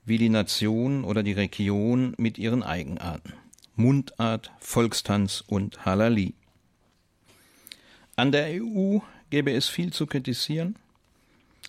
wie 0.04 0.18
die 0.18 0.28
Nation 0.28 1.04
oder 1.04 1.22
die 1.22 1.32
Region 1.32 2.14
mit 2.16 2.38
ihren 2.38 2.62
Eigenarten. 2.62 3.34
Mundart, 3.76 4.50
Volkstanz 4.58 5.44
und 5.46 5.84
Halali. 5.84 6.34
An 8.21 8.33
der 8.33 8.62
EU 8.62 8.99
gäbe 9.31 9.50
es 9.50 9.67
viel 9.71 9.95
zu 9.95 10.05
kritisieren, 10.05 10.77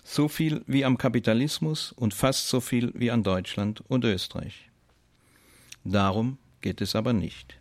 so 0.03 0.27
viel 0.27 0.65
wie 0.67 0.84
am 0.84 0.98
Kapitalismus 0.98 1.93
und 1.93 2.13
fast 2.13 2.50
so 2.50 2.60
viel 2.60 2.91
wie 2.93 3.10
an 3.10 3.24
Deutschland 3.24 3.81
und 3.88 4.03
Österreich. 4.03 4.67
Darum 5.86 6.38
geht 6.60 6.81
es 6.81 6.93
aber 6.93 7.13
nicht. 7.13 7.55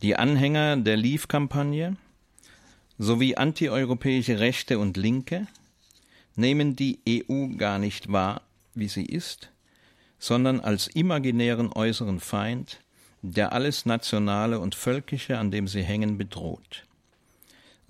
Die 0.00 0.16
Anhänger 0.16 0.78
der 0.78 0.96
Leave-Kampagne 0.96 1.98
sowie 2.96 3.36
antieuropäische 3.36 4.40
Rechte 4.40 4.78
und 4.78 4.96
Linke 4.96 5.46
nehmen 6.34 6.76
die 6.76 7.00
EU 7.06 7.48
gar 7.58 7.78
nicht 7.78 8.10
wahr, 8.10 8.40
wie 8.74 8.88
sie 8.88 9.04
ist, 9.04 9.50
sondern 10.18 10.60
als 10.60 10.86
imaginären 10.86 11.70
äußeren 11.74 12.20
Feind, 12.20 12.80
der 13.20 13.52
alles 13.52 13.84
Nationale 13.84 14.60
und 14.60 14.74
Völkische, 14.74 15.36
an 15.36 15.50
dem 15.50 15.68
sie 15.68 15.82
hängen, 15.82 16.16
bedroht. 16.16 16.87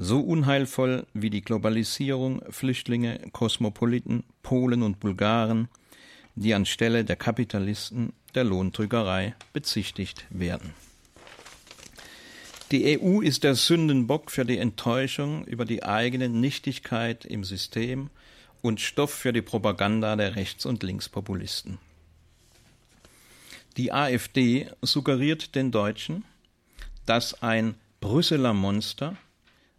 So 0.00 0.20
unheilvoll 0.20 1.06
wie 1.12 1.28
die 1.28 1.42
Globalisierung, 1.42 2.40
Flüchtlinge, 2.50 3.18
Kosmopoliten, 3.32 4.22
Polen 4.44 4.82
und 4.82 5.00
Bulgaren, 5.00 5.68
die 6.36 6.54
anstelle 6.54 7.04
der 7.04 7.16
Kapitalisten 7.16 8.12
der 8.36 8.44
Lohndrückerei 8.44 9.34
bezichtigt 9.52 10.24
werden. 10.30 10.72
Die 12.70 13.00
EU 13.00 13.20
ist 13.20 13.42
der 13.42 13.56
Sündenbock 13.56 14.30
für 14.30 14.44
die 14.44 14.58
Enttäuschung 14.58 15.44
über 15.46 15.64
die 15.64 15.82
eigene 15.82 16.28
Nichtigkeit 16.28 17.24
im 17.24 17.42
System 17.42 18.10
und 18.62 18.80
Stoff 18.80 19.12
für 19.12 19.32
die 19.32 19.42
Propaganda 19.42 20.14
der 20.14 20.36
Rechts- 20.36 20.66
und 20.66 20.84
Linkspopulisten. 20.84 21.78
Die 23.76 23.92
AfD 23.92 24.68
suggeriert 24.80 25.56
den 25.56 25.72
Deutschen, 25.72 26.24
dass 27.04 27.42
ein 27.42 27.74
Brüsseler 28.00 28.52
Monster, 28.52 29.16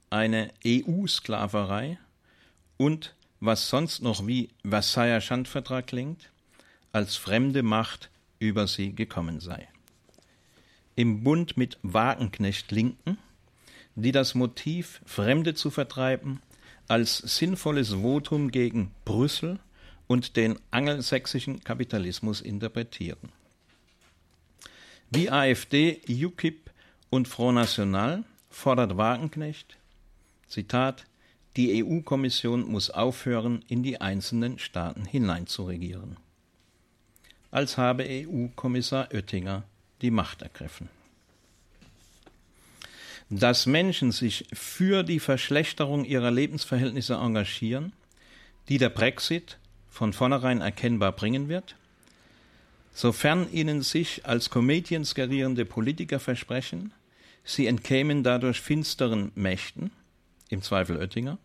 eine 0.09 0.51
EU-Sklaverei 0.65 1.97
und 2.77 3.15
was 3.39 3.69
sonst 3.69 4.01
noch 4.01 4.27
wie 4.27 4.49
Versailler 4.67 5.21
Schandvertrag 5.21 5.87
klingt, 5.87 6.31
als 6.91 7.15
fremde 7.15 7.63
Macht 7.63 8.09
über 8.39 8.67
sie 8.67 8.93
gekommen 8.93 9.39
sei 9.39 9.67
im 10.99 11.23
Bund 11.23 11.55
mit 11.55 11.77
Wagenknecht-Linken, 11.81 13.17
die 13.95 14.11
das 14.11 14.35
Motiv, 14.35 14.99
Fremde 15.05 15.53
zu 15.53 15.71
vertreiben, 15.71 16.41
als 16.89 17.19
sinnvolles 17.19 17.93
Votum 17.93 18.51
gegen 18.51 18.91
Brüssel 19.05 19.59
und 20.07 20.35
den 20.35 20.59
angelsächsischen 20.71 21.63
Kapitalismus 21.63 22.41
interpretieren. 22.41 23.31
Wie 25.09 25.29
AfD, 25.29 26.01
UKIP 26.09 26.69
und 27.09 27.29
Front 27.29 27.55
National 27.55 28.25
fordert 28.49 28.97
Wagenknecht, 28.97 29.77
Zitat, 30.49 31.05
die 31.55 31.83
EU-Kommission 31.83 32.69
muss 32.69 32.89
aufhören, 32.89 33.63
in 33.67 33.83
die 33.83 34.01
einzelnen 34.01 34.59
Staaten 34.59 35.05
hineinzuregieren. 35.05 36.17
Als 37.51 37.77
habe 37.77 38.05
EU-Kommissar 38.07 39.09
Oettinger 39.13 39.63
die 40.01 40.11
Macht 40.11 40.41
ergriffen. 40.41 40.89
Dass 43.29 43.65
Menschen 43.65 44.11
sich 44.11 44.45
für 44.53 45.03
die 45.03 45.19
Verschlechterung 45.19 46.03
ihrer 46.03 46.31
Lebensverhältnisse 46.31 47.15
engagieren, 47.15 47.93
die 48.69 48.77
der 48.77 48.89
Brexit 48.89 49.57
von 49.89 50.13
vornherein 50.13 50.61
erkennbar 50.61 51.11
bringen 51.11 51.47
wird, 51.47 51.75
sofern 52.93 53.51
ihnen 53.51 53.81
sich 53.81 54.25
als 54.25 54.49
Comedians 54.49 55.13
gerierende 55.13 55.65
Politiker 55.65 56.19
versprechen, 56.19 56.91
sie 57.43 57.67
entkämen 57.67 58.23
dadurch 58.23 58.61
finsteren 58.61 59.31
Mächten, 59.35 59.91
im 60.49 60.61
Zweifel 60.61 60.97
Oettinger, 60.97 61.37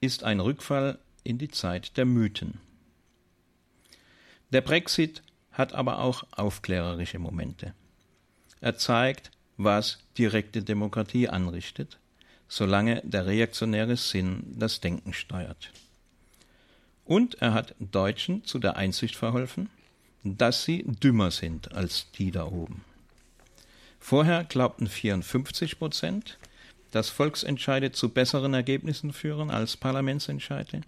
ist 0.00 0.24
ein 0.24 0.40
Rückfall 0.40 0.98
in 1.24 1.38
die 1.38 1.48
Zeit 1.48 1.96
der 1.96 2.04
Mythen. 2.04 2.60
Der 4.50 4.60
Brexit 4.60 5.22
hat 5.52 5.72
aber 5.72 5.98
auch 5.98 6.24
aufklärerische 6.32 7.18
Momente. 7.18 7.74
Er 8.60 8.76
zeigt, 8.76 9.30
was 9.56 9.98
direkte 10.18 10.62
Demokratie 10.62 11.28
anrichtet, 11.28 11.98
solange 12.48 13.00
der 13.04 13.26
reaktionäre 13.26 13.96
Sinn 13.96 14.42
das 14.56 14.80
Denken 14.80 15.12
steuert. 15.12 15.70
Und 17.04 17.36
er 17.36 17.54
hat 17.54 17.74
Deutschen 17.78 18.44
zu 18.44 18.58
der 18.58 18.76
Einsicht 18.76 19.16
verholfen, 19.16 19.70
dass 20.24 20.64
sie 20.64 20.84
dümmer 20.84 21.30
sind 21.30 21.72
als 21.72 22.10
die 22.12 22.30
da 22.30 22.46
oben. 22.46 22.84
Vorher 23.98 24.44
glaubten 24.44 24.86
54 24.86 25.78
Prozent, 25.78 26.38
dass 26.92 27.10
Volksentscheide 27.10 27.90
zu 27.90 28.10
besseren 28.10 28.54
Ergebnissen 28.54 29.12
führen 29.12 29.50
als 29.50 29.76
Parlamentsentscheide, 29.76 30.82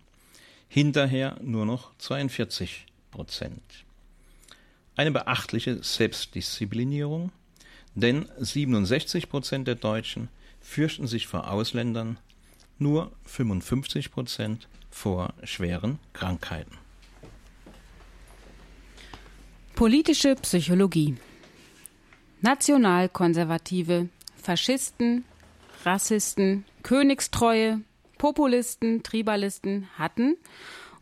hinterher 0.69 1.37
nur 1.43 1.67
noch 1.67 1.91
42 1.99 2.87
Prozent. 3.11 3.63
Eine 4.97 5.11
beachtliche 5.11 5.83
Selbstdisziplinierung, 5.83 7.33
denn 7.95 8.29
67 8.39 9.29
Prozent 9.29 9.67
der 9.67 9.75
Deutschen 9.75 10.29
fürchten 10.61 11.07
sich 11.07 11.27
vor 11.27 11.51
Ausländern, 11.51 12.19
nur 12.79 13.13
55 13.25 14.11
Prozent 14.11 14.69
vor 14.91 15.35
schweren 15.43 15.99
Krankheiten. 16.13 16.79
Politische 19.75 20.37
Psychologie 20.37 21.17
Nationalkonservative, 22.41 24.09
Faschisten, 24.37 25.25
Rassisten, 25.85 26.65
Königstreue, 26.83 27.81
Populisten, 28.19 29.03
Tribalisten 29.03 29.89
hatten, 29.99 30.37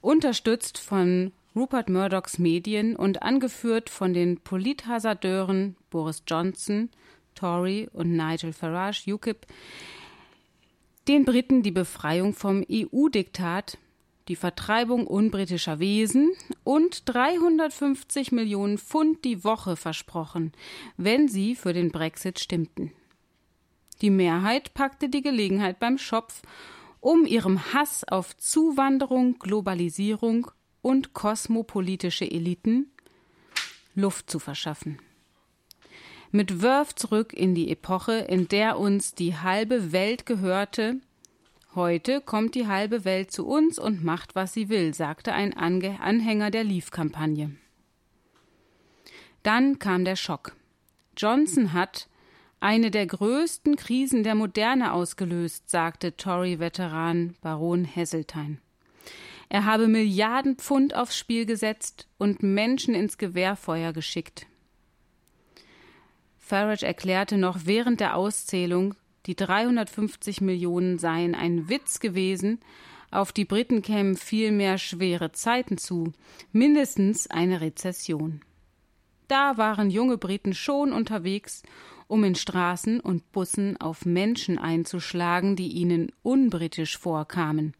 unterstützt 0.00 0.78
von 0.78 1.32
Rupert 1.54 1.88
Murdochs 1.88 2.38
Medien 2.38 2.96
und 2.96 3.22
angeführt 3.22 3.90
von 3.90 4.14
den 4.14 4.38
Polithasardeuren 4.38 5.76
Boris 5.90 6.22
Johnson, 6.26 6.90
Tory 7.34 7.88
und 7.92 8.12
Nigel 8.12 8.52
Farage, 8.52 9.12
UKIP, 9.12 9.46
den 11.08 11.24
Briten 11.24 11.62
die 11.62 11.70
Befreiung 11.70 12.32
vom 12.32 12.64
EU-Diktat, 12.70 13.78
die 14.28 14.36
Vertreibung 14.36 15.06
unbritischer 15.06 15.78
Wesen 15.80 16.32
und 16.64 17.02
350 17.06 18.32
Millionen 18.32 18.78
Pfund 18.78 19.24
die 19.24 19.44
Woche 19.44 19.76
versprochen, 19.76 20.52
wenn 20.96 21.28
sie 21.28 21.54
für 21.54 21.72
den 21.72 21.90
Brexit 21.90 22.38
stimmten. 22.38 22.92
Die 24.02 24.10
Mehrheit 24.10 24.74
packte 24.74 25.08
die 25.08 25.22
Gelegenheit 25.22 25.78
beim 25.78 25.96
Schopf, 25.96 26.42
um 27.00 27.24
ihrem 27.24 27.72
Hass 27.72 28.04
auf 28.04 28.36
Zuwanderung, 28.36 29.38
Globalisierung 29.38 30.50
und 30.82 31.14
kosmopolitische 31.14 32.28
Eliten 32.28 32.90
Luft 33.94 34.28
zu 34.28 34.38
verschaffen. 34.38 34.98
Mit 36.32 36.62
Wurf 36.62 36.94
zurück 36.94 37.32
in 37.32 37.54
die 37.54 37.70
Epoche, 37.70 38.14
in 38.14 38.48
der 38.48 38.78
uns 38.78 39.14
die 39.14 39.36
halbe 39.36 39.92
Welt 39.92 40.26
gehörte. 40.26 41.00
Heute 41.74 42.20
kommt 42.20 42.54
die 42.54 42.66
halbe 42.66 43.04
Welt 43.04 43.30
zu 43.30 43.46
uns 43.46 43.78
und 43.78 44.02
macht, 44.02 44.34
was 44.34 44.52
sie 44.52 44.68
will, 44.68 44.94
sagte 44.94 45.32
ein 45.32 45.54
Anhänger 45.54 46.50
der 46.50 46.64
Leave-Kampagne. 46.64 47.54
Dann 49.42 49.78
kam 49.78 50.04
der 50.04 50.16
Schock. 50.16 50.56
Johnson 51.16 51.72
hat 51.72 52.08
eine 52.62 52.92
der 52.92 53.06
größten 53.06 53.74
Krisen 53.74 54.22
der 54.22 54.36
Moderne 54.36 54.92
ausgelöst, 54.92 55.68
sagte 55.68 56.16
Tory-Veteran 56.16 57.34
Baron 57.40 57.84
Heseltine. 57.84 58.58
Er 59.48 59.64
habe 59.64 59.88
Milliarden 59.88 60.56
Pfund 60.56 60.94
aufs 60.94 61.18
Spiel 61.18 61.44
gesetzt 61.44 62.06
und 62.18 62.42
Menschen 62.42 62.94
ins 62.94 63.18
Gewehrfeuer 63.18 63.92
geschickt. 63.92 64.46
Farage 66.38 66.86
erklärte 66.86 67.36
noch 67.36 67.60
während 67.64 67.98
der 67.98 68.16
Auszählung, 68.16 68.94
die 69.26 69.34
350 69.34 70.40
Millionen 70.40 70.98
seien 70.98 71.34
ein 71.34 71.68
Witz 71.68 71.98
gewesen, 71.98 72.60
auf 73.10 73.32
die 73.32 73.44
Briten 73.44 73.82
kämen 73.82 74.16
vielmehr 74.16 74.78
schwere 74.78 75.32
Zeiten 75.32 75.78
zu, 75.78 76.12
mindestens 76.52 77.28
eine 77.28 77.60
Rezession. 77.60 78.40
Da 79.28 79.56
waren 79.56 79.90
junge 79.90 80.16
Briten 80.16 80.54
schon 80.54 80.92
unterwegs, 80.92 81.62
um 82.12 82.24
in 82.24 82.34
Straßen 82.34 83.00
und 83.00 83.32
Bussen 83.32 83.80
auf 83.80 84.04
Menschen 84.04 84.58
einzuschlagen, 84.58 85.56
die 85.56 85.68
ihnen 85.68 86.12
unbritisch 86.22 86.98
vorkamen. 86.98 87.72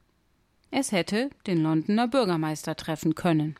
Es 0.70 0.90
hätte 0.90 1.28
den 1.46 1.62
Londoner 1.62 2.08
Bürgermeister 2.08 2.74
treffen 2.74 3.14
können. 3.14 3.56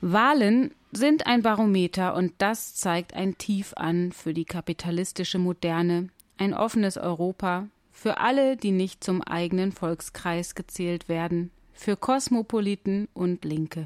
Wahlen 0.00 0.70
sind 0.92 1.26
ein 1.26 1.42
Barometer 1.42 2.16
und 2.16 2.32
das 2.38 2.74
zeigt 2.74 3.12
ein 3.12 3.36
Tief 3.36 3.74
an 3.76 4.12
für 4.12 4.32
die 4.32 4.46
kapitalistische 4.46 5.38
Moderne, 5.38 6.08
ein 6.38 6.54
offenes 6.54 6.96
Europa, 6.96 7.68
für 7.92 8.16
alle, 8.16 8.56
die 8.56 8.72
nicht 8.72 9.04
zum 9.04 9.20
eigenen 9.20 9.72
Volkskreis 9.72 10.54
gezählt 10.54 11.10
werden, 11.10 11.50
für 11.74 11.98
Kosmopoliten 11.98 13.08
und 13.12 13.44
Linke. 13.44 13.84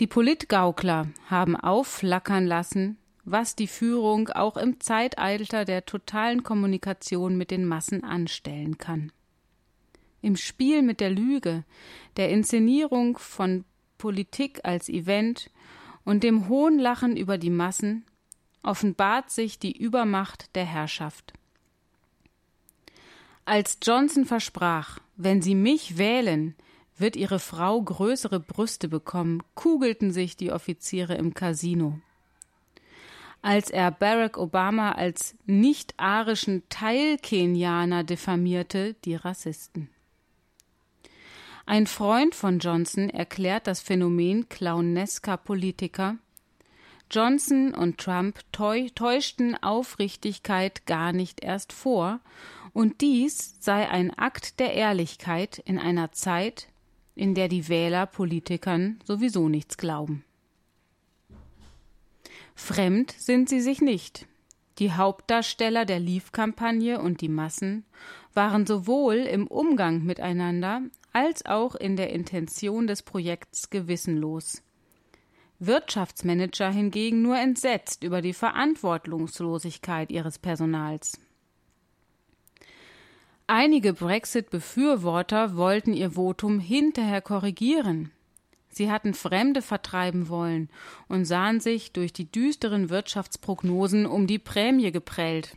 Die 0.00 0.06
Politgaukler 0.06 1.08
haben 1.26 1.56
aufflackern 1.56 2.46
lassen, 2.46 2.96
was 3.24 3.54
die 3.54 3.66
Führung 3.66 4.30
auch 4.30 4.56
im 4.56 4.80
Zeitalter 4.80 5.66
der 5.66 5.84
totalen 5.84 6.42
Kommunikation 6.42 7.36
mit 7.36 7.50
den 7.50 7.66
Massen 7.66 8.02
anstellen 8.02 8.78
kann. 8.78 9.12
Im 10.22 10.36
Spiel 10.36 10.80
mit 10.80 11.00
der 11.00 11.10
Lüge, 11.10 11.64
der 12.16 12.30
Inszenierung 12.30 13.18
von 13.18 13.66
Politik 13.98 14.60
als 14.64 14.88
Event 14.88 15.50
und 16.06 16.24
dem 16.24 16.48
Hohnlachen 16.48 17.14
über 17.14 17.36
die 17.36 17.50
Massen 17.50 18.06
offenbart 18.62 19.30
sich 19.30 19.58
die 19.58 19.76
Übermacht 19.76 20.54
der 20.56 20.64
Herrschaft. 20.64 21.34
Als 23.44 23.76
Johnson 23.82 24.24
versprach, 24.24 24.98
wenn 25.16 25.42
Sie 25.42 25.54
mich 25.54 25.98
wählen, 25.98 26.54
wird 27.00 27.16
Ihre 27.16 27.38
Frau 27.38 27.80
größere 27.80 28.40
Brüste 28.40 28.88
bekommen, 28.88 29.42
kugelten 29.54 30.12
sich 30.12 30.36
die 30.36 30.52
Offiziere 30.52 31.14
im 31.14 31.34
Casino. 31.34 31.98
Als 33.42 33.70
er 33.70 33.90
Barack 33.90 34.36
Obama 34.36 34.92
als 34.92 35.34
nicht-arischen 35.46 36.62
Teilkenianer 36.68 38.04
diffamierte, 38.04 38.94
die 39.04 39.14
Rassisten. 39.14 39.88
Ein 41.64 41.86
Freund 41.86 42.34
von 42.34 42.58
Johnson 42.58 43.08
erklärt 43.10 43.66
das 43.66 43.80
Phänomen 43.80 44.48
clownesker 44.48 45.36
Politiker. 45.36 46.16
Johnson 47.10 47.74
und 47.74 47.98
Trump 47.98 48.40
täuschten 48.52 49.60
Aufrichtigkeit 49.62 50.86
gar 50.86 51.12
nicht 51.12 51.42
erst 51.42 51.72
vor, 51.72 52.20
und 52.72 53.00
dies 53.00 53.56
sei 53.60 53.88
ein 53.88 54.16
Akt 54.16 54.60
der 54.60 54.74
Ehrlichkeit 54.74 55.58
in 55.58 55.78
einer 55.78 56.12
Zeit, 56.12 56.68
in 57.20 57.34
der 57.34 57.48
die 57.48 57.68
Wähler 57.68 58.06
Politikern 58.06 58.98
sowieso 59.04 59.50
nichts 59.50 59.76
glauben. 59.76 60.24
Fremd 62.54 63.14
sind 63.18 63.50
sie 63.50 63.60
sich 63.60 63.82
nicht. 63.82 64.26
Die 64.78 64.92
Hauptdarsteller 64.92 65.84
der 65.84 66.00
Leave-Kampagne 66.00 66.98
und 66.98 67.20
die 67.20 67.28
Massen 67.28 67.84
waren 68.32 68.66
sowohl 68.66 69.16
im 69.16 69.46
Umgang 69.46 70.02
miteinander 70.02 70.80
als 71.12 71.44
auch 71.44 71.74
in 71.74 71.96
der 71.96 72.08
Intention 72.08 72.86
des 72.86 73.02
Projekts 73.02 73.68
gewissenlos. 73.68 74.62
Wirtschaftsmanager 75.58 76.70
hingegen 76.70 77.20
nur 77.20 77.36
entsetzt 77.36 78.02
über 78.02 78.22
die 78.22 78.32
Verantwortungslosigkeit 78.32 80.10
ihres 80.10 80.38
Personals. 80.38 81.20
Einige 83.52 83.94
Brexit-Befürworter 83.94 85.56
wollten 85.56 85.92
ihr 85.92 86.12
Votum 86.12 86.60
hinterher 86.60 87.20
korrigieren. 87.20 88.12
Sie 88.68 88.92
hatten 88.92 89.12
Fremde 89.12 89.60
vertreiben 89.60 90.28
wollen 90.28 90.70
und 91.08 91.24
sahen 91.24 91.58
sich 91.58 91.90
durch 91.90 92.12
die 92.12 92.30
düsteren 92.30 92.90
Wirtschaftsprognosen 92.90 94.06
um 94.06 94.28
die 94.28 94.38
Prämie 94.38 94.92
geprellt. 94.92 95.56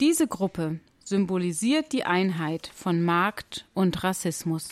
Diese 0.00 0.26
Gruppe 0.26 0.80
symbolisiert 1.04 1.92
die 1.92 2.02
Einheit 2.02 2.68
von 2.74 3.00
Markt 3.00 3.64
und 3.74 4.02
Rassismus. 4.02 4.70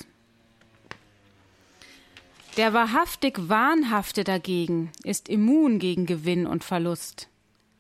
Der 2.57 2.73
wahrhaftig 2.73 3.49
Wahnhafte 3.49 4.25
dagegen 4.25 4.91
ist 5.05 5.29
immun 5.29 5.79
gegen 5.79 6.07
Gewinn 6.07 6.49
und 6.49 6.65
Verlust. 6.65 7.30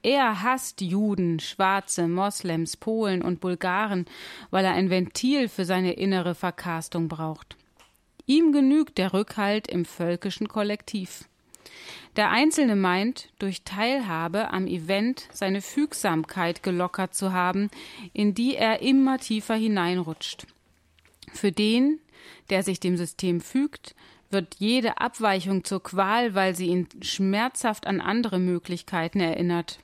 Er 0.02 0.42
hasst 0.42 0.80
Juden, 0.80 1.40
Schwarze, 1.40 2.08
Moslems, 2.08 2.76
Polen 2.76 3.20
und 3.20 3.40
Bulgaren, 3.40 4.06
weil 4.50 4.64
er 4.64 4.72
ein 4.72 4.88
Ventil 4.88 5.48
für 5.48 5.64
seine 5.64 5.92
innere 5.92 6.34
Verkarstung 6.34 7.08
braucht. 7.08 7.56
Ihm 8.26 8.52
genügt 8.52 8.96
der 8.96 9.12
Rückhalt 9.12 9.68
im 9.68 9.84
völkischen 9.84 10.48
Kollektiv. 10.48 11.24
Der 12.16 12.30
Einzelne 12.30 12.76
meint, 12.76 13.28
durch 13.38 13.62
Teilhabe 13.62 14.52
am 14.52 14.66
Event 14.66 15.28
seine 15.32 15.60
Fügsamkeit 15.60 16.62
gelockert 16.62 17.14
zu 17.14 17.32
haben, 17.32 17.70
in 18.12 18.34
die 18.34 18.56
er 18.56 18.82
immer 18.82 19.18
tiefer 19.18 19.54
hineinrutscht. 19.54 20.46
Für 21.32 21.52
den, 21.52 22.00
der 22.48 22.62
sich 22.62 22.80
dem 22.80 22.96
System 22.96 23.40
fügt, 23.40 23.94
wird 24.30 24.56
jede 24.58 24.98
Abweichung 24.98 25.64
zur 25.64 25.82
Qual, 25.82 26.34
weil 26.34 26.54
sie 26.54 26.66
ihn 26.66 26.88
schmerzhaft 27.02 27.86
an 27.86 28.00
andere 28.00 28.38
Möglichkeiten 28.38 29.20
erinnert. 29.20 29.78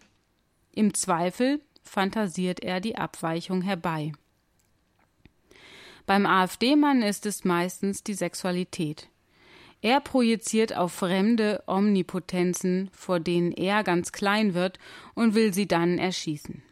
Im 0.76 0.92
Zweifel 0.92 1.62
fantasiert 1.82 2.60
er 2.60 2.80
die 2.80 2.96
Abweichung 2.96 3.62
herbei. 3.62 4.12
Beim 6.04 6.26
AfD-Mann 6.26 7.00
ist 7.00 7.24
es 7.24 7.44
meistens 7.44 8.04
die 8.04 8.12
Sexualität. 8.12 9.08
Er 9.80 10.00
projiziert 10.00 10.76
auf 10.76 10.92
Fremde 10.92 11.62
Omnipotenzen, 11.66 12.90
vor 12.92 13.20
denen 13.20 13.52
er 13.52 13.84
ganz 13.84 14.12
klein 14.12 14.52
wird 14.52 14.78
und 15.14 15.34
will 15.34 15.54
sie 15.54 15.66
dann 15.66 15.96
erschießen. 15.96 16.62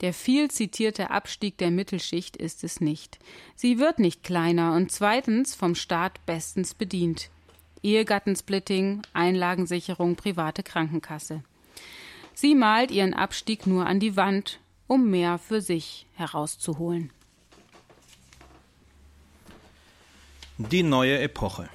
Der 0.00 0.12
viel 0.12 0.50
zitierte 0.50 1.10
Abstieg 1.10 1.56
der 1.58 1.70
Mittelschicht 1.70 2.36
ist 2.36 2.64
es 2.64 2.80
nicht. 2.80 3.20
Sie 3.54 3.78
wird 3.78 4.00
nicht 4.00 4.24
kleiner 4.24 4.74
und 4.74 4.90
zweitens 4.90 5.54
vom 5.54 5.76
Staat 5.76 6.26
bestens 6.26 6.74
bedient. 6.74 7.30
Ehegattensplitting, 7.84 9.02
Einlagensicherung, 9.12 10.16
private 10.16 10.64
Krankenkasse. 10.64 11.44
Sie 12.34 12.54
malt 12.54 12.90
ihren 12.90 13.14
Abstieg 13.14 13.66
nur 13.66 13.86
an 13.86 14.00
die 14.00 14.16
Wand, 14.16 14.58
um 14.86 15.10
mehr 15.10 15.38
für 15.38 15.60
sich 15.60 16.06
herauszuholen. 16.14 17.10
Die 20.58 20.82
neue 20.82 21.18
Epoche. 21.18 21.68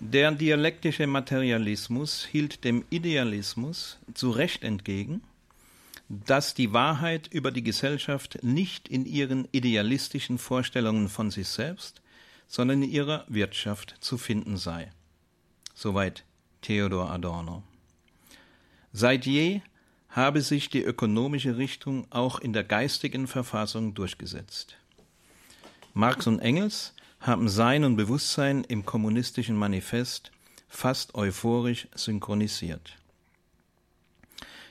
Der 0.00 0.30
dialektische 0.32 1.06
Materialismus 1.06 2.24
hielt 2.24 2.64
dem 2.64 2.84
Idealismus 2.90 3.98
zu 4.14 4.30
Recht 4.30 4.62
entgegen, 4.62 5.22
dass 6.08 6.54
die 6.54 6.72
Wahrheit 6.72 7.28
über 7.28 7.50
die 7.50 7.62
Gesellschaft 7.62 8.38
nicht 8.42 8.88
in 8.88 9.06
ihren 9.06 9.48
idealistischen 9.52 10.38
Vorstellungen 10.38 11.08
von 11.08 11.30
sich 11.30 11.48
selbst, 11.48 12.02
sondern 12.46 12.82
in 12.82 12.90
ihrer 12.90 13.24
Wirtschaft 13.28 13.96
zu 14.00 14.18
finden 14.18 14.56
sei. 14.56 14.90
Soweit 15.74 16.24
Theodor 16.62 17.10
Adorno. 17.10 17.62
Seit 18.98 19.26
je 19.26 19.60
habe 20.08 20.40
sich 20.40 20.70
die 20.70 20.80
ökonomische 20.80 21.58
Richtung 21.58 22.06
auch 22.08 22.38
in 22.38 22.54
der 22.54 22.64
geistigen 22.64 23.26
Verfassung 23.26 23.92
durchgesetzt. 23.92 24.78
Marx 25.92 26.26
und 26.26 26.38
Engels 26.38 26.94
haben 27.20 27.50
Sein 27.50 27.84
und 27.84 27.96
Bewusstsein 27.96 28.64
im 28.64 28.86
kommunistischen 28.86 29.54
Manifest 29.54 30.32
fast 30.70 31.14
euphorisch 31.14 31.88
synchronisiert. 31.94 32.96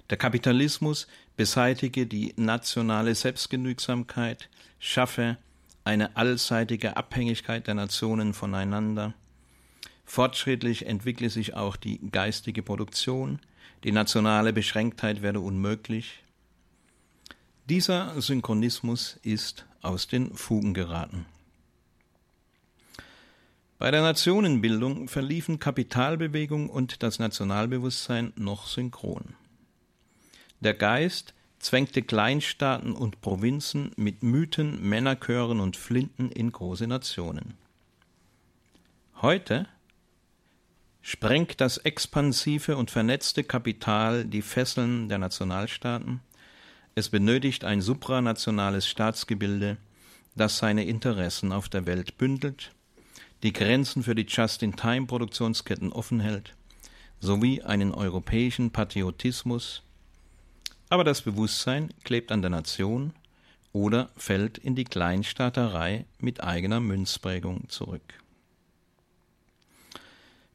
Der 0.09 0.17
Kapitalismus 0.17 1.05
beseitige 1.37 2.07
die 2.07 2.33
nationale 2.35 3.13
Selbstgenügsamkeit, 3.13 4.49
schaffe 4.79 5.37
eine 5.83 6.17
allseitige 6.17 6.97
Abhängigkeit 6.97 7.67
der 7.67 7.75
Nationen 7.75 8.33
voneinander. 8.33 9.13
Fortschrittlich 10.03 10.87
entwickle 10.87 11.29
sich 11.29 11.53
auch 11.53 11.75
die 11.75 11.99
geistige 12.09 12.63
Produktion, 12.63 13.39
die 13.85 13.91
nationale 13.91 14.51
Beschränktheit 14.51 15.21
werde 15.21 15.39
unmöglich. 15.39 16.23
Dieser 17.69 18.19
Synchronismus 18.19 19.19
ist 19.21 19.67
aus 19.83 20.07
den 20.07 20.35
Fugen 20.35 20.73
geraten. 20.73 21.27
Bei 23.77 23.91
der 23.91 24.01
Nationenbildung 24.01 25.07
verliefen 25.07 25.59
Kapitalbewegung 25.59 26.67
und 26.67 27.03
das 27.03 27.19
Nationalbewusstsein 27.19 28.33
noch 28.35 28.65
synchron. 28.65 29.35
Der 30.61 30.73
Geist 30.73 31.35
zwängte 31.59 32.01
Kleinstaaten 32.01 32.93
und 32.93 33.21
Provinzen 33.21 33.91
mit 33.97 34.23
Mythen, 34.23 34.81
Männerchören 34.81 35.59
und 35.59 35.77
Flinten 35.77 36.31
in 36.31 36.51
große 36.51 36.87
Nationen. 36.87 37.53
Heute 39.21 39.67
sprengt 41.07 41.61
das 41.61 41.77
expansive 41.77 42.75
und 42.77 42.89
vernetzte 42.89 43.43
Kapital 43.43 44.25
die 44.25 44.41
Fesseln 44.41 45.07
der 45.07 45.19
Nationalstaaten. 45.19 46.19
Es 46.95 47.09
benötigt 47.09 47.63
ein 47.63 47.81
supranationales 47.81 48.87
Staatsgebilde, 48.87 49.77
das 50.35 50.57
seine 50.57 50.83
Interessen 50.85 51.51
auf 51.51 51.69
der 51.69 51.85
Welt 51.85 52.17
bündelt 52.17 52.71
die 53.43 53.53
Grenzen 53.53 54.01
für 54.01 54.15
die 54.15 54.25
Just-in-Time-Produktionsketten 54.27 55.91
offen 55.93 56.19
hält, 56.19 56.55
sowie 57.19 57.61
einen 57.61 57.93
europäischen 57.93 58.71
Patriotismus, 58.71 59.83
aber 60.89 61.03
das 61.03 61.21
Bewusstsein 61.21 61.93
klebt 62.03 62.31
an 62.31 62.41
der 62.41 62.49
Nation 62.49 63.13
oder 63.71 64.09
fällt 64.17 64.57
in 64.57 64.73
die 64.73 64.85
Kleinstaaterei 64.85 66.05
mit 66.17 66.43
eigener 66.43 66.79
Münzprägung 66.79 67.69
zurück. 67.69 68.24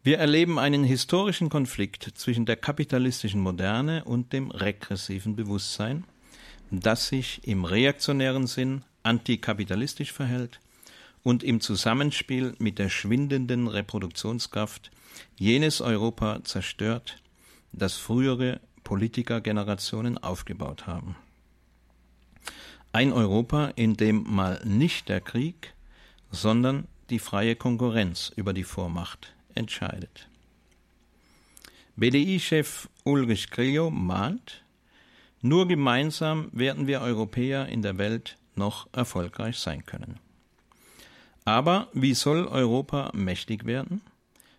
Wir 0.02 0.16
erleben 0.16 0.58
einen 0.58 0.82
historischen 0.82 1.50
Konflikt 1.50 2.12
zwischen 2.14 2.46
der 2.46 2.56
kapitalistischen 2.56 3.42
Moderne 3.42 4.02
und 4.04 4.32
dem 4.32 4.50
regressiven 4.50 5.36
Bewusstsein, 5.36 6.04
das 6.70 7.08
sich 7.08 7.46
im 7.46 7.66
reaktionären 7.66 8.46
Sinn 8.46 8.82
antikapitalistisch 9.02 10.10
verhält 10.10 10.58
und 11.22 11.42
im 11.42 11.60
Zusammenspiel 11.60 12.54
mit 12.58 12.78
der 12.78 12.88
schwindenden 12.88 13.68
Reproduktionskraft 13.68 14.90
jenes 15.36 15.82
Europa 15.82 16.42
zerstört, 16.44 17.18
das 17.72 17.96
frühere 17.96 18.60
Politikergenerationen 18.84 20.16
aufgebaut 20.16 20.86
haben. 20.86 21.14
Ein 22.92 23.12
Europa, 23.12 23.66
in 23.76 23.98
dem 23.98 24.24
mal 24.26 24.62
nicht 24.64 25.10
der 25.10 25.20
Krieg, 25.20 25.74
sondern 26.30 26.88
die 27.10 27.18
freie 27.18 27.54
Konkurrenz 27.54 28.32
über 28.34 28.54
die 28.54 28.64
Vormacht 28.64 29.34
entscheidet. 29.54 30.28
BDI-Chef 31.96 32.88
Ulrich 33.04 33.50
Grillo 33.50 33.90
mahnt, 33.90 34.62
nur 35.42 35.68
gemeinsam 35.68 36.48
werden 36.52 36.86
wir 36.86 37.00
Europäer 37.00 37.66
in 37.66 37.82
der 37.82 37.98
Welt 37.98 38.36
noch 38.54 38.88
erfolgreich 38.92 39.58
sein 39.58 39.84
können. 39.84 40.18
Aber 41.44 41.88
wie 41.92 42.14
soll 42.14 42.46
Europa 42.46 43.10
mächtig 43.14 43.64
werden, 43.64 44.02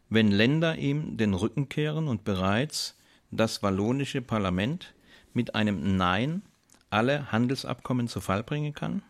wenn 0.09 0.31
Länder 0.31 0.77
ihm 0.77 1.17
den 1.17 1.33
Rücken 1.33 1.69
kehren 1.69 2.07
und 2.07 2.23
bereits 2.23 2.97
das 3.31 3.63
wallonische 3.63 4.21
Parlament 4.21 4.93
mit 5.33 5.55
einem 5.55 5.97
Nein 5.97 6.41
alle 6.89 7.31
Handelsabkommen 7.31 8.07
zu 8.07 8.19
Fall 8.19 8.43
bringen 8.43 8.73
kann? 8.73 9.03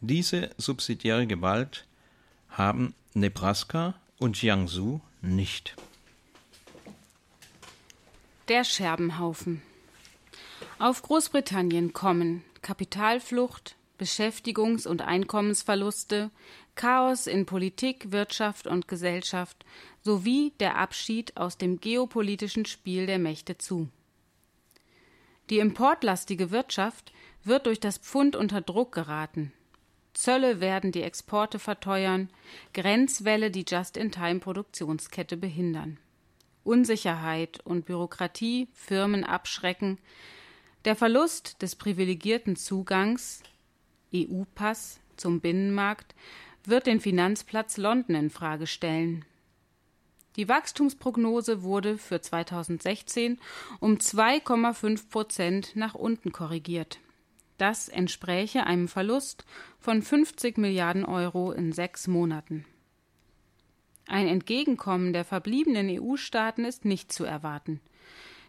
Diese 0.00 0.50
subsidiäre 0.56 1.26
Gewalt 1.26 1.86
haben 2.48 2.94
Nebraska 3.14 3.94
und 4.20 4.40
Jiangsu 4.40 5.00
nicht. 5.22 5.74
Der 8.48 8.62
Scherbenhaufen. 8.62 9.62
Auf 10.78 11.02
Großbritannien 11.02 11.92
kommen 11.92 12.44
Kapitalflucht, 12.62 13.76
Beschäftigungs- 13.98 14.86
und 14.86 15.02
Einkommensverluste, 15.02 16.30
Chaos 16.74 17.26
in 17.26 17.46
Politik, 17.46 18.12
Wirtschaft 18.12 18.66
und 18.66 18.88
Gesellschaft 18.88 19.64
sowie 20.02 20.52
der 20.60 20.76
Abschied 20.76 21.36
aus 21.36 21.58
dem 21.58 21.80
geopolitischen 21.80 22.64
Spiel 22.66 23.06
der 23.06 23.18
Mächte 23.18 23.58
zu. 23.58 23.88
Die 25.50 25.58
importlastige 25.58 26.50
Wirtschaft 26.50 27.12
wird 27.44 27.66
durch 27.66 27.80
das 27.80 27.98
Pfund 27.98 28.36
unter 28.36 28.60
Druck 28.60 28.92
geraten. 28.92 29.52
Zölle 30.12 30.60
werden 30.60 30.92
die 30.92 31.02
Exporte 31.02 31.58
verteuern, 31.58 32.28
Grenzwälle 32.74 33.50
die 33.50 33.64
Just-in-Time-Produktionskette 33.66 35.36
behindern. 35.36 35.98
Unsicherheit 36.64 37.60
und 37.64 37.86
Bürokratie 37.86 38.68
Firmen 38.74 39.24
abschrecken, 39.24 39.98
der 40.84 40.96
Verlust 40.96 41.62
des 41.62 41.76
privilegierten 41.76 42.56
Zugangs 42.56 43.42
EU-Pass 44.14 45.00
zum 45.16 45.40
Binnenmarkt 45.40 46.14
wird 46.64 46.86
den 46.86 47.00
Finanzplatz 47.00 47.76
London 47.76 48.16
in 48.16 48.30
Frage 48.30 48.66
stellen. 48.66 49.24
Die 50.36 50.48
Wachstumsprognose 50.48 51.62
wurde 51.62 51.98
für 51.98 52.20
2016 52.20 53.38
um 53.80 53.96
2,5 53.96 55.10
Prozent 55.10 55.76
nach 55.76 55.94
unten 55.94 56.32
korrigiert. 56.32 56.98
Das 57.60 57.90
entspräche 57.90 58.64
einem 58.64 58.88
Verlust 58.88 59.44
von 59.78 60.00
50 60.00 60.56
Milliarden 60.56 61.04
Euro 61.04 61.52
in 61.52 61.72
sechs 61.72 62.08
Monaten. 62.08 62.64
Ein 64.06 64.28
Entgegenkommen 64.28 65.12
der 65.12 65.26
verbliebenen 65.26 65.90
EU-Staaten 65.90 66.64
ist 66.64 66.86
nicht 66.86 67.12
zu 67.12 67.24
erwarten. 67.24 67.82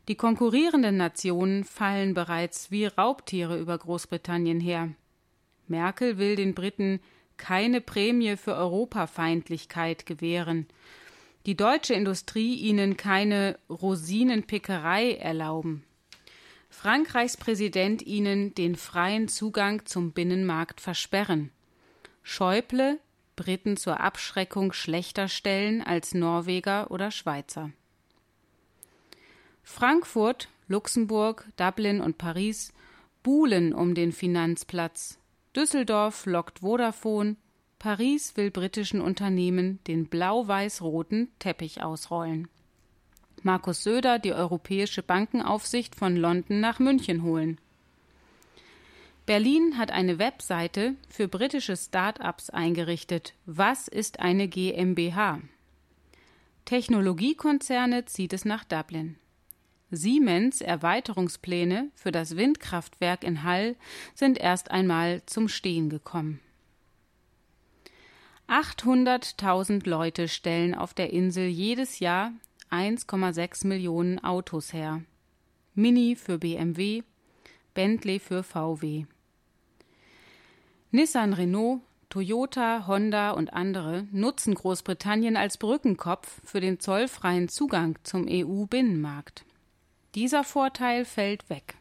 Die 0.08 0.15
konkurrierenden 0.15 0.95
Nationen 0.95 1.65
fallen 1.65 2.13
bereits 2.13 2.71
wie 2.71 2.86
Raubtiere 2.86 3.60
über 3.60 3.78
Großbritannien 3.78 4.62
her. 4.62 4.93
Merkel 5.67 6.17
will 6.17 6.38
den 6.38 6.56
Briten 6.56 7.02
keine 7.36 7.82
Prämie 7.82 8.38
für 8.38 8.56
Europafeindlichkeit 8.56 10.06
gewähren, 10.06 10.67
die 11.45 11.58
deutsche 11.58 11.95
Industrie 11.95 12.56
ihnen 12.56 12.95
keine 12.95 13.60
Rosinenpickerei 13.69 15.15
erlauben. 15.15 15.84
Frankreichs 16.71 17.38
Präsident 17.38 18.01
ihnen 18.01 18.55
den 18.55 18.75
freien 18.75 19.27
Zugang 19.27 19.86
zum 19.86 20.13
Binnenmarkt 20.13 20.81
versperren. 20.81 21.51
Schäuble 22.23 22.99
Briten 23.36 23.77
zur 23.77 23.99
Abschreckung 23.99 24.73
schlechter 24.73 25.27
stellen 25.27 25.81
als 25.81 26.13
Norweger 26.13 26.91
oder 26.91 27.12
Schweizer. 27.12 27.71
Frankfurt, 29.63 30.49
Luxemburg, 30.67 31.47
Dublin 31.57 32.01
und 32.01 32.17
Paris 32.17 32.73
buhlen 33.23 33.73
um 33.73 33.93
den 33.93 34.12
Finanzplatz. 34.12 35.19
Düsseldorf 35.55 36.25
lockt 36.25 36.60
Vodafone, 36.60 37.36
Paris 37.79 38.38
will 38.38 38.51
britischen 38.51 39.01
Unternehmen 39.01 39.79
den 39.88 40.07
blau-weiß-roten 40.07 41.31
Teppich 41.39 41.81
ausrollen. 41.84 42.47
Markus 43.43 43.84
Söder 43.84 44.19
die 44.19 44.34
Europäische 44.34 45.01
Bankenaufsicht 45.01 45.95
von 45.95 46.15
London 46.15 46.60
nach 46.60 46.80
München 46.80 47.23
holen. 47.23 47.60
Berlin 49.25 49.77
hat 49.77 49.91
eine 49.91 50.19
Webseite 50.19 50.95
für 51.08 51.27
britische 51.27 51.77
Start-ups 51.77 52.49
eingerichtet. 52.49 53.34
Was 53.45 53.88
ist 53.88 54.19
eine 54.19 54.47
GmbH? 54.47 55.39
Technologiekonzerne 56.65 58.06
zieht 58.06 58.34
es 58.34 58.45
nach 58.45 58.63
Dublin. 58.63 59.17
Siemens 59.89 60.62
Erweiterungspläne 60.62 61.89
für 61.95 62.12
das 62.12 62.38
Windkraftwerk 62.38 63.23
in 63.23 63.43
Hall 63.43 63.75
sind 64.15 64.38
erst 64.38 64.71
einmal 64.71 65.21
zum 65.25 65.47
Stehen 65.47 65.89
gekommen. 65.89 66.39
800.000 68.47 69.88
Leute 69.88 70.27
stellen 70.27 70.75
auf 70.75 70.93
der 70.93 71.12
Insel 71.12 71.47
jedes 71.47 71.99
Jahr 71.99 72.32
1,6 72.71 73.67
Millionen 73.67 74.23
Autos 74.23 74.71
her. 74.71 75.01
Mini 75.75 76.15
für 76.15 76.38
BMW, 76.38 77.03
Bentley 77.73 78.19
für 78.19 78.43
VW. 78.43 79.05
Nissan 80.91 81.34
Renault, 81.34 81.81
Toyota, 82.10 82.88
Honda 82.88 83.31
und 83.31 83.53
andere 83.53 84.07
nutzen 84.12 84.55
Großbritannien 84.55 85.38
als 85.38 85.57
Brückenkopf 85.57 86.41
für 86.43 86.60
den 86.60 86.79
zollfreien 86.79 87.47
Zugang 87.47 87.97
zum 88.03 88.25
EU-Binnenmarkt. 88.29 89.45
Dieser 90.15 90.43
Vorteil 90.43 91.05
fällt 91.05 91.49
weg. 91.49 91.75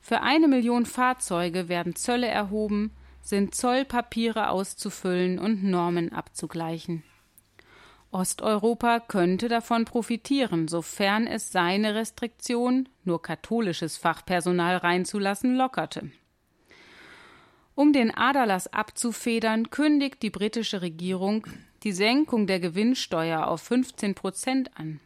Für 0.00 0.22
eine 0.22 0.48
Million 0.48 0.86
Fahrzeuge 0.86 1.68
werden 1.68 1.96
Zölle 1.96 2.28
erhoben, 2.28 2.92
sind 3.22 3.54
Zollpapiere 3.54 4.50
auszufüllen 4.50 5.38
und 5.38 5.62
Normen 5.64 6.12
abzugleichen. 6.12 7.02
Osteuropa 8.12 9.00
könnte 9.00 9.48
davon 9.48 9.84
profitieren, 9.84 10.66
sofern 10.66 11.26
es 11.26 11.52
seine 11.52 11.94
Restriktion, 11.94 12.88
nur 13.04 13.22
katholisches 13.22 13.98
Fachpersonal 13.98 14.78
reinzulassen, 14.78 15.56
lockerte. 15.56 16.10
Um 17.76 17.92
den 17.92 18.14
Aderlass 18.14 18.72
abzufedern, 18.72 19.70
kündigt 19.70 20.22
die 20.22 20.30
britische 20.30 20.82
Regierung 20.82 21.46
die 21.82 21.92
Senkung 21.92 22.46
der 22.46 22.60
Gewinnsteuer 22.60 23.46
auf 23.46 23.62
15 23.62 24.14
Prozent 24.14 24.70
an. 24.76 25.00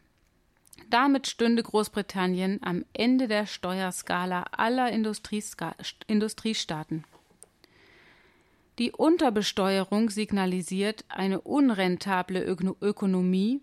Damit 0.90 1.27
stünde 1.27 1.62
Großbritannien 1.62 2.61
am 2.62 2.85
Ende 2.93 3.29
der 3.29 3.47
Steuerskala 3.47 4.45
aller 4.53 4.90
Industriestaaten. 4.90 7.05
Die 8.79 8.91
Unterbesteuerung 8.91 10.11
signalisiert 10.11 11.05
eine 11.09 11.41
unrentable 11.41 12.43
Ökonomie 12.43 13.63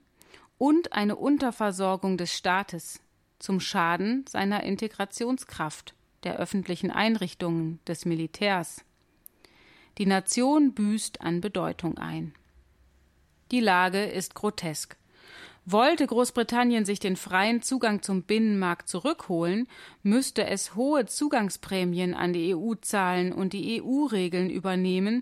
und 0.58 0.93
eine 0.93 1.17
Unterversorgung 1.17 2.17
des 2.17 2.34
Staates 2.34 3.02
zum 3.38 3.60
Schaden 3.60 4.26
seiner 4.30 4.63
Integrationskraft, 4.63 5.95
der 6.24 6.38
öffentlichen 6.38 6.91
Einrichtungen, 6.91 7.80
des 7.88 8.06
Militärs. 8.06 8.86
Die 9.97 10.06
Nation 10.06 10.74
büßt 10.74 11.19
an 11.21 11.41
Bedeutung 11.41 11.97
ein. 11.97 12.34
Die 13.52 13.60
Lage 13.60 14.06
ist 14.06 14.34
grotesk. 14.34 14.95
Wollte 15.65 16.08
Großbritannien 16.08 16.86
sich 16.86 17.00
den 17.00 17.15
freien 17.15 17.62
Zugang 17.62 18.02
zum 18.02 18.24
Binnenmarkt 18.24 18.89
zurückholen, 18.89 19.67
müsste 20.02 20.47
es 20.47 20.76
hohe 20.76 21.06
Zugangsprämien 21.06 22.15
an 22.15 22.34
die 22.34 22.56
EU 22.56 22.74
zahlen 22.82 23.32
und 23.32 23.54
die 23.54 23.82
EU-Regeln 23.82 24.50
übernehmen, 24.50 25.21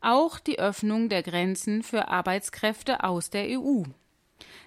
auch 0.00 0.38
die 0.38 0.60
Öffnung 0.60 1.08
der 1.08 1.24
Grenzen 1.24 1.82
für 1.82 2.08
Arbeitskräfte 2.08 3.02
aus 3.02 3.30
der 3.30 3.60
EU. 3.60 3.82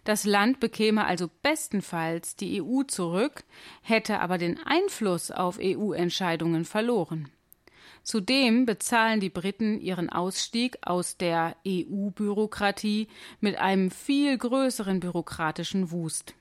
Das 0.03 0.25
Land 0.25 0.59
bekäme 0.59 1.05
also 1.05 1.29
bestenfalls 1.41 2.35
die 2.35 2.61
EU 2.61 2.83
zurück, 2.83 3.45
hätte 3.81 4.19
aber 4.19 4.37
den 4.37 4.59
Einfluss 4.65 5.31
auf 5.31 5.57
EU-Entscheidungen 5.61 6.65
verloren. 6.65 7.29
Zudem 8.03 8.65
bezahlen 8.65 9.21
die 9.21 9.29
Briten 9.29 9.79
ihren 9.79 10.09
Ausstieg 10.09 10.77
aus 10.81 11.15
der 11.15 11.55
EU-Bürokratie 11.65 13.07
mit 13.39 13.57
einem 13.57 13.91
viel 13.91 14.37
größeren 14.37 14.99
bürokratischen 14.99 15.89
Wust. 15.89 16.33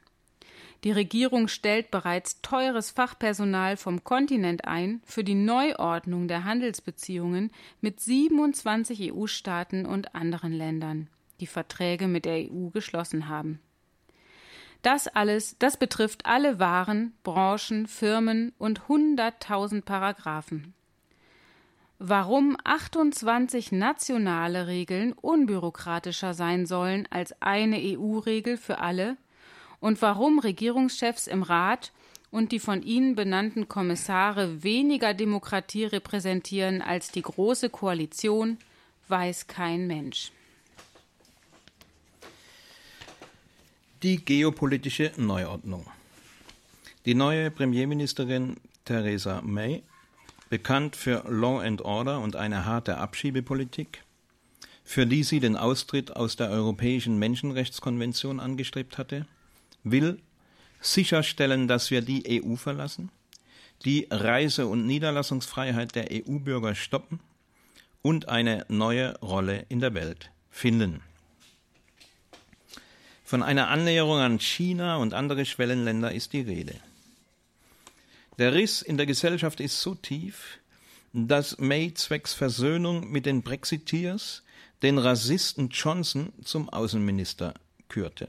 Die 0.82 0.90
Regierung 0.90 1.46
stellt 1.46 1.92
bereits 1.92 2.40
teures 2.42 2.90
Fachpersonal 2.90 3.76
vom 3.76 4.02
Kontinent 4.02 4.64
ein 4.64 5.00
für 5.04 5.22
die 5.22 5.36
Neuordnung 5.36 6.26
der 6.26 6.42
Handelsbeziehungen 6.42 7.52
mit 7.80 8.00
27 8.00 9.12
EU-Staaten 9.12 9.86
und 9.86 10.16
anderen 10.16 10.52
Ländern, 10.52 11.08
die 11.38 11.46
Verträge 11.46 12.08
mit 12.08 12.24
der 12.24 12.50
EU 12.50 12.70
geschlossen 12.70 13.28
haben. 13.28 13.60
Das 14.82 15.06
alles, 15.06 15.56
das 15.60 15.76
betrifft 15.76 16.26
alle 16.26 16.58
Waren, 16.58 17.14
Branchen, 17.22 17.86
Firmen 17.86 18.52
und 18.58 18.88
hunderttausend 18.88 19.84
Paragraphen. 19.84 20.74
Warum 22.04 22.56
28 22.64 23.70
nationale 23.70 24.66
Regeln 24.66 25.12
unbürokratischer 25.12 26.34
sein 26.34 26.66
sollen 26.66 27.06
als 27.10 27.32
eine 27.40 27.76
EU-Regel 27.78 28.56
für 28.56 28.80
alle 28.80 29.16
und 29.78 30.02
warum 30.02 30.40
Regierungschefs 30.40 31.28
im 31.28 31.44
Rat 31.44 31.92
und 32.32 32.50
die 32.50 32.58
von 32.58 32.82
ihnen 32.82 33.14
benannten 33.14 33.68
Kommissare 33.68 34.64
weniger 34.64 35.14
Demokratie 35.14 35.84
repräsentieren 35.84 36.82
als 36.82 37.12
die 37.12 37.22
Große 37.22 37.70
Koalition, 37.70 38.58
weiß 39.06 39.46
kein 39.46 39.86
Mensch. 39.86 40.32
Die 44.02 44.16
geopolitische 44.24 45.12
Neuordnung. 45.18 45.86
Die 47.04 47.14
neue 47.14 47.52
Premierministerin 47.52 48.56
Theresa 48.84 49.40
May, 49.42 49.84
bekannt 50.52 50.96
für 50.96 51.24
Law 51.30 51.60
and 51.60 51.80
Order 51.80 52.20
und 52.20 52.36
eine 52.36 52.66
harte 52.66 52.98
Abschiebepolitik, 52.98 54.04
für 54.84 55.06
die 55.06 55.22
sie 55.22 55.40
den 55.40 55.56
Austritt 55.56 56.14
aus 56.14 56.36
der 56.36 56.50
Europäischen 56.50 57.18
Menschenrechtskonvention 57.18 58.38
angestrebt 58.38 58.98
hatte, 58.98 59.24
will 59.82 60.18
sicherstellen, 60.82 61.68
dass 61.68 61.90
wir 61.90 62.02
die 62.02 62.44
EU 62.44 62.56
verlassen, 62.56 63.08
die 63.86 64.08
Reise- 64.10 64.66
und 64.66 64.84
Niederlassungsfreiheit 64.86 65.94
der 65.94 66.08
EU-Bürger 66.12 66.74
stoppen 66.74 67.20
und 68.02 68.28
eine 68.28 68.66
neue 68.68 69.18
Rolle 69.20 69.64
in 69.70 69.80
der 69.80 69.94
Welt 69.94 70.30
finden. 70.50 71.00
Von 73.24 73.42
einer 73.42 73.68
Annäherung 73.68 74.18
an 74.18 74.38
China 74.38 74.96
und 74.96 75.14
andere 75.14 75.46
Schwellenländer 75.46 76.12
ist 76.12 76.34
die 76.34 76.42
Rede. 76.42 76.74
Der 78.42 78.54
Riss 78.54 78.82
in 78.82 78.96
der 78.96 79.06
Gesellschaft 79.06 79.60
ist 79.60 79.80
so 79.80 79.94
tief, 79.94 80.58
dass 81.12 81.58
May 81.58 81.94
zwecks 81.94 82.34
Versöhnung 82.34 83.08
mit 83.08 83.24
den 83.24 83.42
Brexiteers 83.42 84.42
den 84.82 84.98
Rassisten 84.98 85.68
Johnson 85.68 86.32
zum 86.42 86.68
Außenminister 86.68 87.54
kürte. 87.88 88.26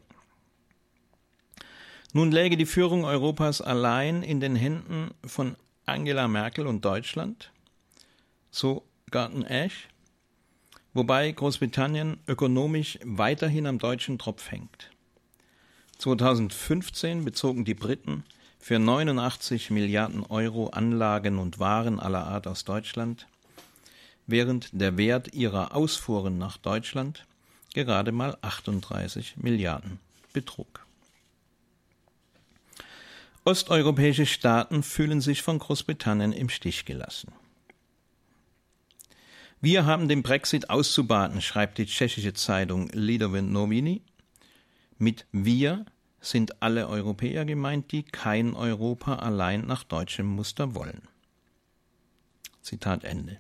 Nun 2.14 2.32
läge 2.32 2.58
die 2.58 2.68
Führung 2.68 3.06
Europas 3.06 3.60
allein 3.60 4.22
in 4.22 4.40
den 4.40 4.56
Händen 4.56 5.16
von 5.26 5.56
Angela 5.88 6.28
Merkel 6.28 6.68
und 6.68 6.86
Deutschland, 6.86 7.52
so 8.52 8.84
Garten 9.10 9.44
Ash, 9.44 9.88
wobei 10.94 11.32
Großbritannien 11.32 12.20
ökonomisch 12.28 13.00
weiterhin 13.04 13.66
am 13.66 13.80
deutschen 13.80 14.20
Tropf 14.20 14.52
hängt. 14.52 14.92
2015 15.98 17.26
bezogen 17.26 17.66
die 17.66 17.74
Briten 17.74 18.24
für 18.64 18.80
89 18.80 19.72
Milliarden 19.72 20.24
Euro 20.24 20.68
Anlagen 20.68 21.38
und 21.38 21.60
Waren 21.60 22.00
aller 22.00 22.26
Art 22.26 22.48
aus 22.48 22.64
Deutschland, 22.64 23.28
während 24.26 24.70
der 24.72 24.96
Wert 24.96 25.34
ihrer 25.34 25.76
Ausfuhren 25.76 26.38
nach 26.38 26.56
Deutschland 26.56 27.28
gerade 27.74 28.14
mal 28.14 28.38
38 28.42 29.36
Milliarden 29.36 30.00
betrug. 30.32 30.86
Osteuropäische 33.44 34.26
Staaten 34.26 34.82
fühlen 34.82 35.20
sich 35.20 35.42
von 35.42 35.60
Großbritannien 35.60 36.32
im 36.32 36.48
Stich 36.48 36.86
gelassen. 36.86 37.34
Wir 39.60 39.86
haben 39.86 40.08
den 40.08 40.24
Brexit 40.24 40.70
auszubaden, 40.70 41.42
schreibt 41.42 41.80
die 41.80 41.86
tschechische 41.86 42.34
Zeitung 42.34 42.88
Lidovin 42.94 43.52
Novini. 43.52 44.04
Mit 44.98 45.26
wir 45.34 45.86
sind 46.24 46.62
alle 46.62 46.88
Europäer 46.88 47.46
gemeint, 47.46 47.92
die 47.92 48.04
kein 48.04 48.56
Europa 48.56 49.16
allein 49.16 49.68
nach 49.68 49.84
deutschem 49.84 50.26
Muster 50.26 50.74
wollen. 50.74 51.02
Zitat 52.62 53.04
Ende. 53.04 53.38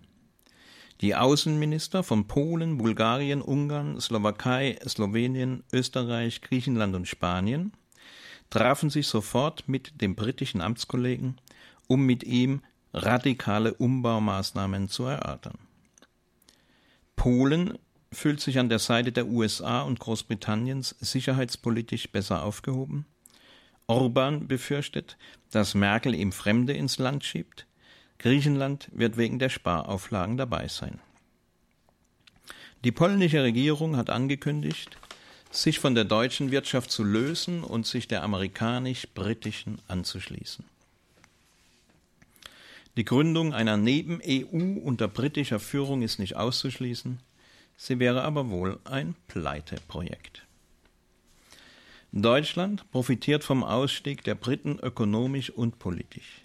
Die 1.01 1.15
Außenminister 1.15 2.03
von 2.03 2.27
Polen, 2.27 2.77
Bulgarien, 2.77 3.41
Ungarn, 3.41 3.99
Slowakei, 3.99 4.77
Slowenien, 4.87 5.63
Österreich, 5.71 6.41
Griechenland 6.41 6.95
und 6.95 7.07
Spanien 7.07 7.73
trafen 8.49 8.89
sich 8.89 9.07
sofort 9.07 9.67
mit 9.67 10.01
dem 10.01 10.15
britischen 10.15 10.61
Amtskollegen, 10.61 11.37
um 11.87 12.05
mit 12.05 12.23
ihm 12.23 12.61
radikale 12.93 13.73
Umbaumaßnahmen 13.73 14.87
zu 14.89 15.05
erörtern. 15.05 15.57
Polen 17.15 17.77
fühlt 18.13 18.39
sich 18.39 18.59
an 18.59 18.69
der 18.69 18.79
Seite 18.79 19.11
der 19.11 19.27
USA 19.27 19.81
und 19.81 19.99
Großbritanniens 19.99 20.95
sicherheitspolitisch 20.99 22.11
besser 22.11 22.43
aufgehoben? 22.43 23.05
Orban 23.87 24.47
befürchtet, 24.47 25.17
dass 25.51 25.75
Merkel 25.75 26.15
ihm 26.15 26.31
Fremde 26.31 26.73
ins 26.73 26.97
Land 26.97 27.23
schiebt. 27.23 27.67
Griechenland 28.19 28.89
wird 28.93 29.17
wegen 29.17 29.39
der 29.39 29.49
Sparauflagen 29.49 30.37
dabei 30.37 30.67
sein. 30.67 30.99
Die 32.83 32.91
polnische 32.91 33.43
Regierung 33.43 33.97
hat 33.97 34.09
angekündigt, 34.09 34.97
sich 35.51 35.79
von 35.79 35.95
der 35.95 36.05
deutschen 36.05 36.51
Wirtschaft 36.51 36.91
zu 36.91 37.03
lösen 37.03 37.63
und 37.63 37.85
sich 37.85 38.07
der 38.07 38.23
amerikanisch-britischen 38.23 39.79
anzuschließen. 39.87 40.65
Die 42.95 43.05
Gründung 43.05 43.53
einer 43.53 43.77
Neben-EU 43.77 44.79
unter 44.83 45.07
britischer 45.07 45.59
Führung 45.59 46.01
ist 46.01 46.19
nicht 46.19 46.35
auszuschließen. 46.35 47.19
Sie 47.85 47.99
wäre 47.99 48.23
aber 48.23 48.49
wohl 48.49 48.79
ein 48.85 49.13
Pleiteprojekt. 49.27 50.47
Deutschland 52.13 52.89
profitiert 52.91 53.43
vom 53.43 53.61
Ausstieg 53.61 54.23
der 54.23 54.35
Briten 54.35 54.79
ökonomisch 54.81 55.49
und 55.49 55.79
politisch. 55.79 56.43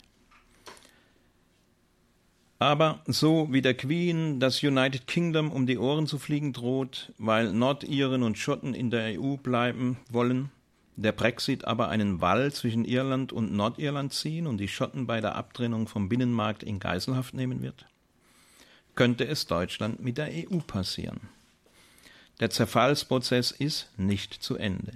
Aber 2.58 3.04
so 3.06 3.52
wie 3.52 3.62
der 3.62 3.74
Queen 3.74 4.40
das 4.40 4.64
United 4.64 5.06
Kingdom 5.06 5.52
um 5.52 5.68
die 5.68 5.78
Ohren 5.78 6.08
zu 6.08 6.18
fliegen 6.18 6.52
droht, 6.52 7.12
weil 7.18 7.52
Nordiren 7.52 8.24
und 8.24 8.36
Schotten 8.36 8.74
in 8.74 8.90
der 8.90 9.20
EU 9.20 9.36
bleiben 9.36 9.96
wollen, 10.10 10.50
der 10.96 11.12
Brexit 11.12 11.64
aber 11.66 11.88
einen 11.88 12.20
Wall 12.20 12.52
zwischen 12.52 12.84
Irland 12.84 13.32
und 13.32 13.52
Nordirland 13.52 14.12
ziehen 14.12 14.48
und 14.48 14.58
die 14.58 14.66
Schotten 14.66 15.06
bei 15.06 15.20
der 15.20 15.36
Abtrennung 15.36 15.86
vom 15.86 16.08
Binnenmarkt 16.08 16.64
in 16.64 16.80
Geiselhaft 16.80 17.32
nehmen 17.32 17.62
wird? 17.62 17.86
Könnte 18.98 19.28
es 19.28 19.46
Deutschland 19.46 20.02
mit 20.02 20.18
der 20.18 20.28
EU 20.28 20.58
passieren. 20.58 21.20
Der 22.40 22.50
Zerfallsprozess 22.50 23.52
ist 23.52 23.96
nicht 23.96 24.34
zu 24.34 24.56
Ende. 24.56 24.90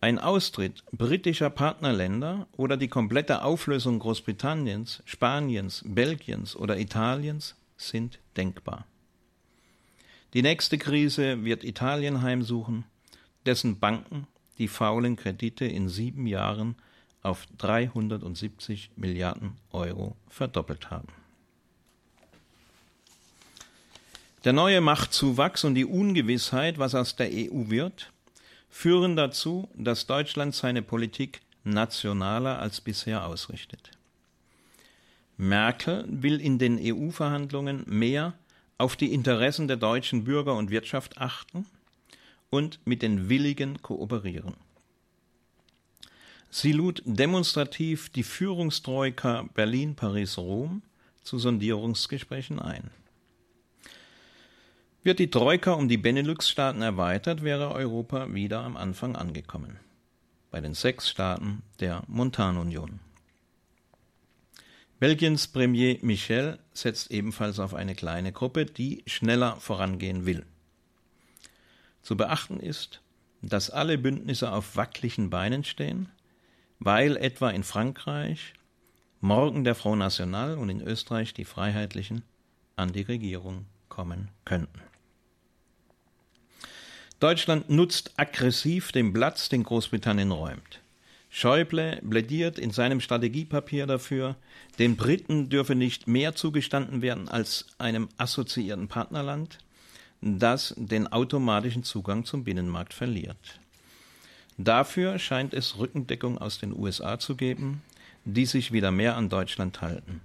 Ein 0.00 0.18
Austritt 0.18 0.82
britischer 0.90 1.50
Partnerländer 1.50 2.46
oder 2.56 2.78
die 2.78 2.88
komplette 2.88 3.42
Auflösung 3.42 3.98
Großbritanniens, 3.98 5.02
Spaniens, 5.04 5.82
Belgiens 5.84 6.56
oder 6.56 6.78
Italiens 6.78 7.56
sind 7.76 8.20
denkbar. 8.38 8.86
Die 10.32 10.40
nächste 10.40 10.78
Krise 10.78 11.44
wird 11.44 11.62
Italien 11.62 12.22
heimsuchen, 12.22 12.84
dessen 13.44 13.78
Banken 13.78 14.28
die 14.56 14.68
faulen 14.68 15.16
Kredite 15.16 15.66
in 15.66 15.90
sieben 15.90 16.26
Jahren 16.26 16.76
auf 17.20 17.46
370 17.58 18.92
Milliarden 18.96 19.58
Euro 19.72 20.16
verdoppelt 20.30 20.88
haben. 20.90 21.25
Der 24.46 24.52
neue 24.52 24.80
Machtzuwachs 24.80 25.64
und 25.64 25.74
die 25.74 25.84
Ungewissheit, 25.84 26.78
was 26.78 26.94
aus 26.94 27.16
der 27.16 27.30
EU 27.32 27.68
wird, 27.68 28.12
führen 28.70 29.16
dazu, 29.16 29.68
dass 29.74 30.06
Deutschland 30.06 30.54
seine 30.54 30.82
Politik 30.82 31.40
nationaler 31.64 32.60
als 32.60 32.80
bisher 32.80 33.26
ausrichtet. 33.26 33.90
Merkel 35.36 36.04
will 36.06 36.40
in 36.40 36.60
den 36.60 36.78
EU-Verhandlungen 36.80 37.82
mehr 37.88 38.34
auf 38.78 38.94
die 38.94 39.12
Interessen 39.12 39.66
der 39.66 39.78
deutschen 39.78 40.22
Bürger 40.22 40.54
und 40.54 40.70
Wirtschaft 40.70 41.18
achten 41.18 41.66
und 42.48 42.78
mit 42.84 43.02
den 43.02 43.28
Willigen 43.28 43.82
kooperieren. 43.82 44.54
Sie 46.50 46.70
lud 46.70 47.02
demonstrativ 47.04 48.10
die 48.10 48.22
Führungstroika 48.22 49.48
Berlin, 49.54 49.96
Paris, 49.96 50.38
Rom 50.38 50.82
zu 51.24 51.40
Sondierungsgesprächen 51.40 52.60
ein. 52.60 52.92
Wird 55.06 55.20
die 55.20 55.30
Troika 55.30 55.74
um 55.74 55.88
die 55.88 55.98
Benelux-Staaten 55.98 56.82
erweitert, 56.82 57.44
wäre 57.44 57.70
Europa 57.70 58.34
wieder 58.34 58.64
am 58.64 58.76
Anfang 58.76 59.14
angekommen. 59.14 59.78
Bei 60.50 60.60
den 60.60 60.74
sechs 60.74 61.08
Staaten 61.08 61.62
der 61.78 62.02
Montanunion. 62.08 62.98
Belgiens 64.98 65.46
Premier 65.46 65.98
Michel 66.02 66.58
setzt 66.72 67.12
ebenfalls 67.12 67.60
auf 67.60 67.72
eine 67.72 67.94
kleine 67.94 68.32
Gruppe, 68.32 68.66
die 68.66 69.04
schneller 69.06 69.60
vorangehen 69.60 70.26
will. 70.26 70.44
Zu 72.02 72.16
beachten 72.16 72.58
ist, 72.58 73.00
dass 73.42 73.70
alle 73.70 73.98
Bündnisse 73.98 74.50
auf 74.50 74.74
wackeligen 74.74 75.30
Beinen 75.30 75.62
stehen 75.62 76.08
weil 76.80 77.16
etwa 77.16 77.50
in 77.50 77.62
Frankreich 77.62 78.54
morgen 79.20 79.62
der 79.62 79.76
Front 79.76 80.00
National 80.00 80.58
und 80.58 80.68
in 80.68 80.80
Österreich 80.80 81.32
die 81.32 81.44
Freiheitlichen 81.44 82.24
an 82.74 82.92
die 82.92 83.02
Regierung 83.02 83.66
kommen 83.88 84.30
könnten. 84.44 84.80
Deutschland 87.18 87.70
nutzt 87.70 88.12
aggressiv 88.18 88.92
den 88.92 89.10
Platz, 89.14 89.48
den 89.48 89.62
Großbritannien 89.62 90.32
räumt. 90.32 90.80
Schäuble 91.30 92.02
plädiert 92.08 92.58
in 92.58 92.72
seinem 92.72 93.00
Strategiepapier 93.00 93.86
dafür, 93.86 94.36
den 94.78 94.96
Briten 94.96 95.48
dürfe 95.48 95.74
nicht 95.74 96.06
mehr 96.06 96.34
zugestanden 96.34 97.00
werden 97.00 97.28
als 97.28 97.66
einem 97.78 98.10
assoziierten 98.18 98.88
Partnerland, 98.88 99.58
das 100.20 100.74
den 100.76 101.10
automatischen 101.10 101.84
Zugang 101.84 102.26
zum 102.26 102.44
Binnenmarkt 102.44 102.92
verliert. 102.92 103.60
Dafür 104.58 105.18
scheint 105.18 105.54
es 105.54 105.78
Rückendeckung 105.78 106.36
aus 106.36 106.58
den 106.58 106.74
USA 106.74 107.18
zu 107.18 107.34
geben, 107.34 107.82
die 108.26 108.44
sich 108.44 108.72
wieder 108.72 108.90
mehr 108.90 109.16
an 109.16 109.30
Deutschland 109.30 109.80
halten, 109.80 110.20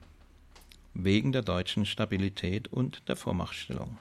wegen 0.93 1.31
der 1.31 1.41
deutschen 1.41 1.85
Stabilität 1.85 2.67
und 2.67 3.07
der 3.07 3.15
Vormachtstellung. 3.15 3.97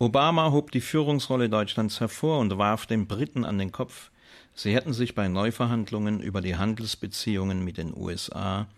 Obama 0.00 0.52
hob 0.52 0.70
die 0.70 0.80
Führungsrolle 0.80 1.48
Deutschlands 1.48 1.98
hervor 1.98 2.38
und 2.38 2.56
warf 2.56 2.86
den 2.86 3.08
Briten 3.08 3.44
an 3.44 3.58
den 3.58 3.72
Kopf, 3.72 4.10
sie 4.54 4.72
hätten 4.72 4.92
sich 4.92 5.16
bei 5.16 5.26
Neuverhandlungen 5.26 6.20
über 6.20 6.40
die 6.40 6.56
Handelsbeziehungen 6.56 7.64
mit 7.64 7.78
den 7.78 7.96
USA 7.96 8.68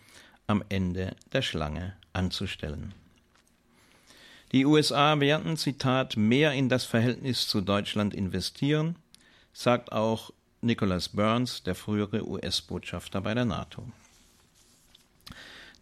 am 0.46 0.64
Ende 0.70 1.14
der 1.34 1.42
Schlange 1.42 1.94
anzustellen. 2.14 2.94
Die 4.52 4.64
USA 4.64 5.20
werden, 5.20 5.58
Zitat, 5.58 6.16
mehr 6.16 6.52
in 6.52 6.70
das 6.70 6.84
Verhältnis 6.86 7.46
zu 7.46 7.60
Deutschland 7.60 8.14
investieren, 8.14 8.96
sagt 9.52 9.92
auch 9.92 10.32
Nicholas 10.62 11.10
Burns, 11.10 11.62
der 11.62 11.74
frühere 11.74 12.26
US-Botschafter 12.26 13.20
bei 13.20 13.34
der 13.34 13.44
NATO. 13.44 13.84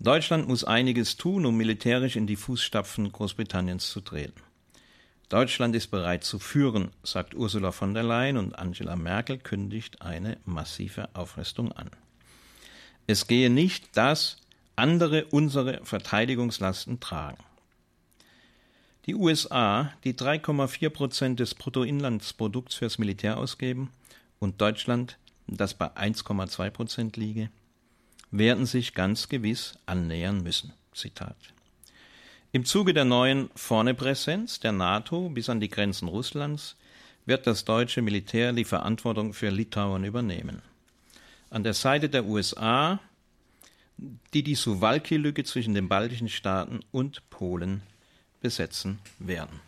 Deutschland 0.00 0.48
muss 0.48 0.64
einiges 0.64 1.16
tun, 1.16 1.46
um 1.46 1.56
militärisch 1.56 2.16
in 2.16 2.26
die 2.26 2.36
Fußstapfen 2.36 3.10
Großbritanniens 3.12 3.88
zu 3.88 4.00
treten. 4.00 4.47
Deutschland 5.28 5.76
ist 5.76 5.88
bereit 5.88 6.24
zu 6.24 6.38
führen, 6.38 6.90
sagt 7.02 7.34
Ursula 7.34 7.70
von 7.70 7.92
der 7.92 8.02
Leyen 8.02 8.38
und 8.38 8.58
Angela 8.58 8.96
Merkel 8.96 9.36
kündigt 9.38 10.00
eine 10.00 10.38
massive 10.46 11.10
Aufrüstung 11.14 11.70
an. 11.72 11.90
Es 13.06 13.26
gehe 13.26 13.50
nicht, 13.50 13.96
dass 13.96 14.38
andere 14.74 15.26
unsere 15.26 15.84
Verteidigungslasten 15.84 17.00
tragen. 17.00 17.42
Die 19.04 19.14
USA, 19.14 19.92
die 20.04 20.14
3,4 20.14 20.90
Prozent 20.90 21.40
des 21.40 21.54
Bruttoinlandsprodukts 21.54 22.74
fürs 22.74 22.98
Militär 22.98 23.38
ausgeben, 23.38 23.90
und 24.38 24.60
Deutschland, 24.60 25.18
das 25.46 25.74
bei 25.74 25.86
1,2 25.96 26.70
Prozent 26.70 27.16
liege, 27.16 27.50
werden 28.30 28.66
sich 28.66 28.94
ganz 28.94 29.28
gewiss 29.28 29.78
annähern 29.86 30.42
müssen. 30.42 30.72
Zitat. 30.92 31.36
Im 32.50 32.64
Zuge 32.64 32.94
der 32.94 33.04
neuen 33.04 33.50
Vornepräsenz 33.54 34.58
der 34.58 34.72
NATO 34.72 35.28
bis 35.28 35.50
an 35.50 35.60
die 35.60 35.68
Grenzen 35.68 36.08
Russlands 36.08 36.76
wird 37.26 37.46
das 37.46 37.66
deutsche 37.66 38.00
Militär 38.00 38.54
die 38.54 38.64
Verantwortung 38.64 39.34
für 39.34 39.50
Litauen 39.50 40.02
übernehmen. 40.04 40.62
An 41.50 41.62
der 41.62 41.74
Seite 41.74 42.08
der 42.08 42.24
USA, 42.24 43.00
die 44.32 44.42
die 44.42 44.54
Suwalki-Lücke 44.54 45.44
zwischen 45.44 45.74
den 45.74 45.88
baltischen 45.88 46.30
Staaten 46.30 46.80
und 46.90 47.28
Polen 47.28 47.82
besetzen 48.40 48.98
werden. 49.18 49.60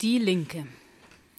Die 0.00 0.18
Linke. 0.18 0.68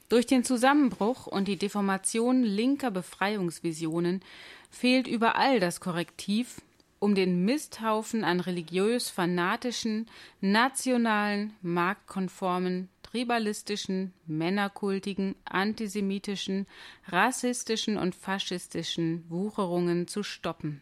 Durch 0.10 0.26
den 0.26 0.44
Zusammenbruch 0.44 1.28
und 1.28 1.48
die 1.48 1.58
Deformation 1.58 2.44
linker 2.44 2.92
Befreiungsvisionen 2.92 4.22
fehlt 4.70 5.08
überall 5.08 5.62
das 5.62 5.80
Korrektiv, 5.80 6.62
um 7.00 7.16
den 7.16 7.46
Misthaufen 7.46 8.24
an 8.24 8.40
religiös 8.40 9.10
fanatischen, 9.10 10.08
nationalen, 10.42 11.54
marktkonformen, 11.62 12.90
tribalistischen, 13.04 14.14
männerkultigen, 14.26 15.36
antisemitischen, 15.46 16.68
rassistischen 17.08 17.98
und 17.98 18.16
faschistischen 18.16 19.24
Wucherungen 19.30 20.08
zu 20.08 20.24
stoppen. 20.24 20.82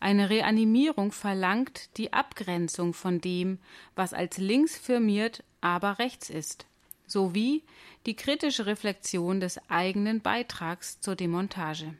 Eine 0.00 0.28
Reanimierung 0.28 1.12
verlangt 1.12 1.96
die 1.96 2.12
Abgrenzung 2.12 2.92
von 2.94 3.20
dem, 3.20 3.58
was 3.94 4.12
als 4.12 4.38
links 4.38 4.76
firmiert, 4.76 5.42
aber 5.60 5.98
rechts 5.98 6.30
ist, 6.30 6.66
sowie 7.06 7.62
die 8.06 8.14
kritische 8.14 8.66
Reflexion 8.66 9.40
des 9.40 9.58
eigenen 9.70 10.20
Beitrags 10.20 11.00
zur 11.00 11.16
Demontage. 11.16 11.94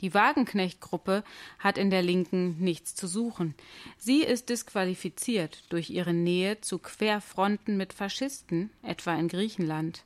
Die 0.00 0.14
Wagenknecht-Gruppe 0.14 1.24
hat 1.58 1.76
in 1.76 1.90
der 1.90 2.02
Linken 2.02 2.58
nichts 2.58 2.94
zu 2.94 3.06
suchen. 3.06 3.54
Sie 3.98 4.22
ist 4.22 4.48
disqualifiziert 4.48 5.64
durch 5.68 5.90
ihre 5.90 6.14
Nähe 6.14 6.60
zu 6.60 6.78
Querfronten 6.78 7.76
mit 7.76 7.92
Faschisten, 7.92 8.70
etwa 8.82 9.14
in 9.14 9.28
Griechenland. 9.28 10.04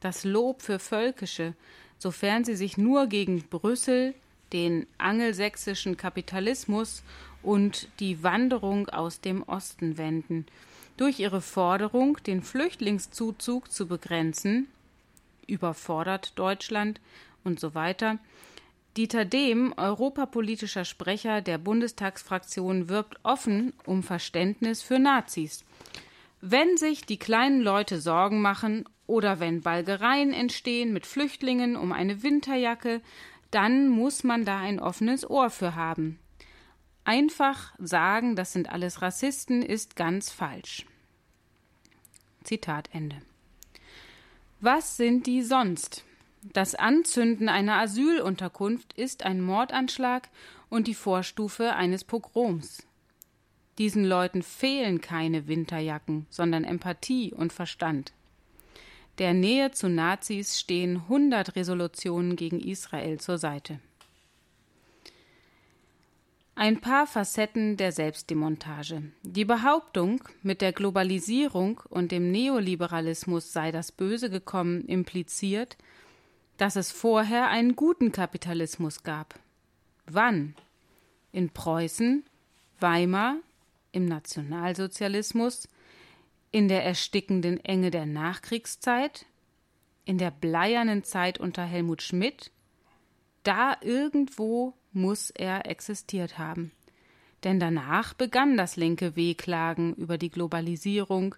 Das 0.00 0.24
Lob 0.24 0.62
für 0.62 0.78
Völkische, 0.78 1.54
sofern 1.98 2.44
sie 2.44 2.56
sich 2.56 2.76
nur 2.76 3.06
gegen 3.06 3.42
Brüssel, 3.48 4.14
den 4.52 4.86
angelsächsischen 4.98 5.96
Kapitalismus 5.96 7.02
und 7.42 7.88
die 8.00 8.22
Wanderung 8.22 8.88
aus 8.88 9.20
dem 9.20 9.42
Osten 9.42 9.96
wenden. 9.96 10.46
Durch 10.96 11.18
ihre 11.18 11.40
Forderung, 11.40 12.18
den 12.26 12.42
Flüchtlingszuzug 12.42 13.70
zu 13.70 13.86
begrenzen, 13.86 14.68
überfordert 15.46 16.38
Deutschland 16.38 17.00
und 17.44 17.58
so 17.58 17.74
weiter. 17.74 18.18
Dieter 18.96 19.24
Dehm, 19.24 19.72
europapolitischer 19.76 20.84
Sprecher 20.84 21.42
der 21.42 21.58
Bundestagsfraktion, 21.58 22.88
wirbt 22.88 23.18
offen 23.22 23.72
um 23.86 24.02
Verständnis 24.02 24.82
für 24.82 24.98
Nazis. 24.98 25.64
Wenn 26.40 26.76
sich 26.76 27.04
die 27.04 27.18
kleinen 27.18 27.60
Leute 27.60 28.00
Sorgen 28.00 28.40
machen 28.40 28.84
oder 29.06 29.38
wenn 29.38 29.60
Balgereien 29.60 30.32
entstehen 30.32 30.92
mit 30.92 31.06
Flüchtlingen 31.06 31.76
um 31.76 31.92
eine 31.92 32.22
Winterjacke, 32.22 33.00
dann 33.50 33.88
muss 33.88 34.24
man 34.24 34.44
da 34.44 34.58
ein 34.58 34.80
offenes 34.80 35.28
Ohr 35.28 35.50
für 35.50 35.74
haben. 35.74 36.18
Einfach 37.04 37.74
sagen, 37.78 38.36
das 38.36 38.52
sind 38.52 38.70
alles 38.70 39.02
Rassisten, 39.02 39.62
ist 39.62 39.96
ganz 39.96 40.30
falsch. 40.30 40.86
Zitat 42.42 42.88
Ende. 42.92 43.16
Was 44.60 44.96
sind 44.96 45.26
die 45.26 45.42
sonst? 45.42 46.04
Das 46.42 46.74
Anzünden 46.74 47.48
einer 47.48 47.74
Asylunterkunft 47.76 48.94
ist 48.94 49.24
ein 49.24 49.42
Mordanschlag 49.42 50.28
und 50.70 50.86
die 50.86 50.94
Vorstufe 50.94 51.74
eines 51.74 52.04
Pogroms. 52.04 52.86
Diesen 53.78 54.04
Leuten 54.04 54.42
fehlen 54.42 55.00
keine 55.00 55.48
Winterjacken, 55.48 56.26
sondern 56.30 56.64
Empathie 56.64 57.32
und 57.32 57.52
Verstand. 57.52 58.12
Der 59.18 59.34
Nähe 59.34 59.70
zu 59.70 59.88
Nazis 59.88 60.58
stehen 60.58 60.96
100 60.96 61.56
Resolutionen 61.56 62.36
gegen 62.36 62.58
Israel 62.58 63.20
zur 63.20 63.36
Seite. 63.36 63.80
Ein 66.54 66.80
paar 66.80 67.06
Facetten 67.06 67.76
der 67.76 67.92
Selbstdemontage. 67.92 69.02
Die 69.22 69.44
Behauptung, 69.44 70.22
mit 70.42 70.60
der 70.60 70.72
Globalisierung 70.72 71.80
und 71.88 72.12
dem 72.12 72.30
Neoliberalismus 72.30 73.52
sei 73.52 73.72
das 73.72 73.92
Böse 73.92 74.28
gekommen, 74.30 74.84
impliziert, 74.86 75.76
dass 76.60 76.76
es 76.76 76.92
vorher 76.92 77.48
einen 77.48 77.74
guten 77.74 78.12
Kapitalismus 78.12 79.02
gab. 79.02 79.38
Wann? 80.04 80.54
In 81.32 81.48
Preußen, 81.48 82.22
Weimar, 82.78 83.36
im 83.92 84.04
Nationalsozialismus, 84.04 85.70
in 86.50 86.68
der 86.68 86.84
erstickenden 86.84 87.64
Enge 87.64 87.90
der 87.90 88.04
Nachkriegszeit, 88.04 89.24
in 90.04 90.18
der 90.18 90.30
bleiernen 90.30 91.02
Zeit 91.02 91.40
unter 91.40 91.64
Helmut 91.64 92.02
Schmidt, 92.02 92.50
da 93.42 93.78
irgendwo 93.80 94.74
muss 94.92 95.30
er 95.30 95.64
existiert 95.64 96.36
haben. 96.36 96.72
Denn 97.42 97.58
danach 97.58 98.12
begann 98.12 98.58
das 98.58 98.76
linke 98.76 99.16
Wehklagen 99.16 99.94
über 99.94 100.18
die 100.18 100.30
Globalisierung, 100.30 101.36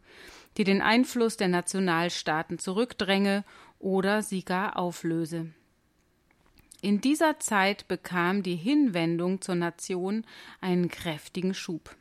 die 0.57 0.65
den 0.65 0.83
Einfluss 0.83 1.37
der 1.37 1.47
Nationalstaaten 1.47 2.59
zurückdränge 2.59 3.45
oder 3.83 4.23
sie 4.23 4.45
gar 4.45 4.79
auflöse. 4.79 5.51
In 6.81 7.01
dieser 7.01 7.39
Zeit 7.39 7.87
bekam 7.87 8.43
die 8.43 8.57
Hinwendung 8.57 9.41
zur 9.41 9.55
Nation 9.55 10.25
einen 10.61 10.89
kräftigen 10.89 11.55
Schub. 11.55 11.95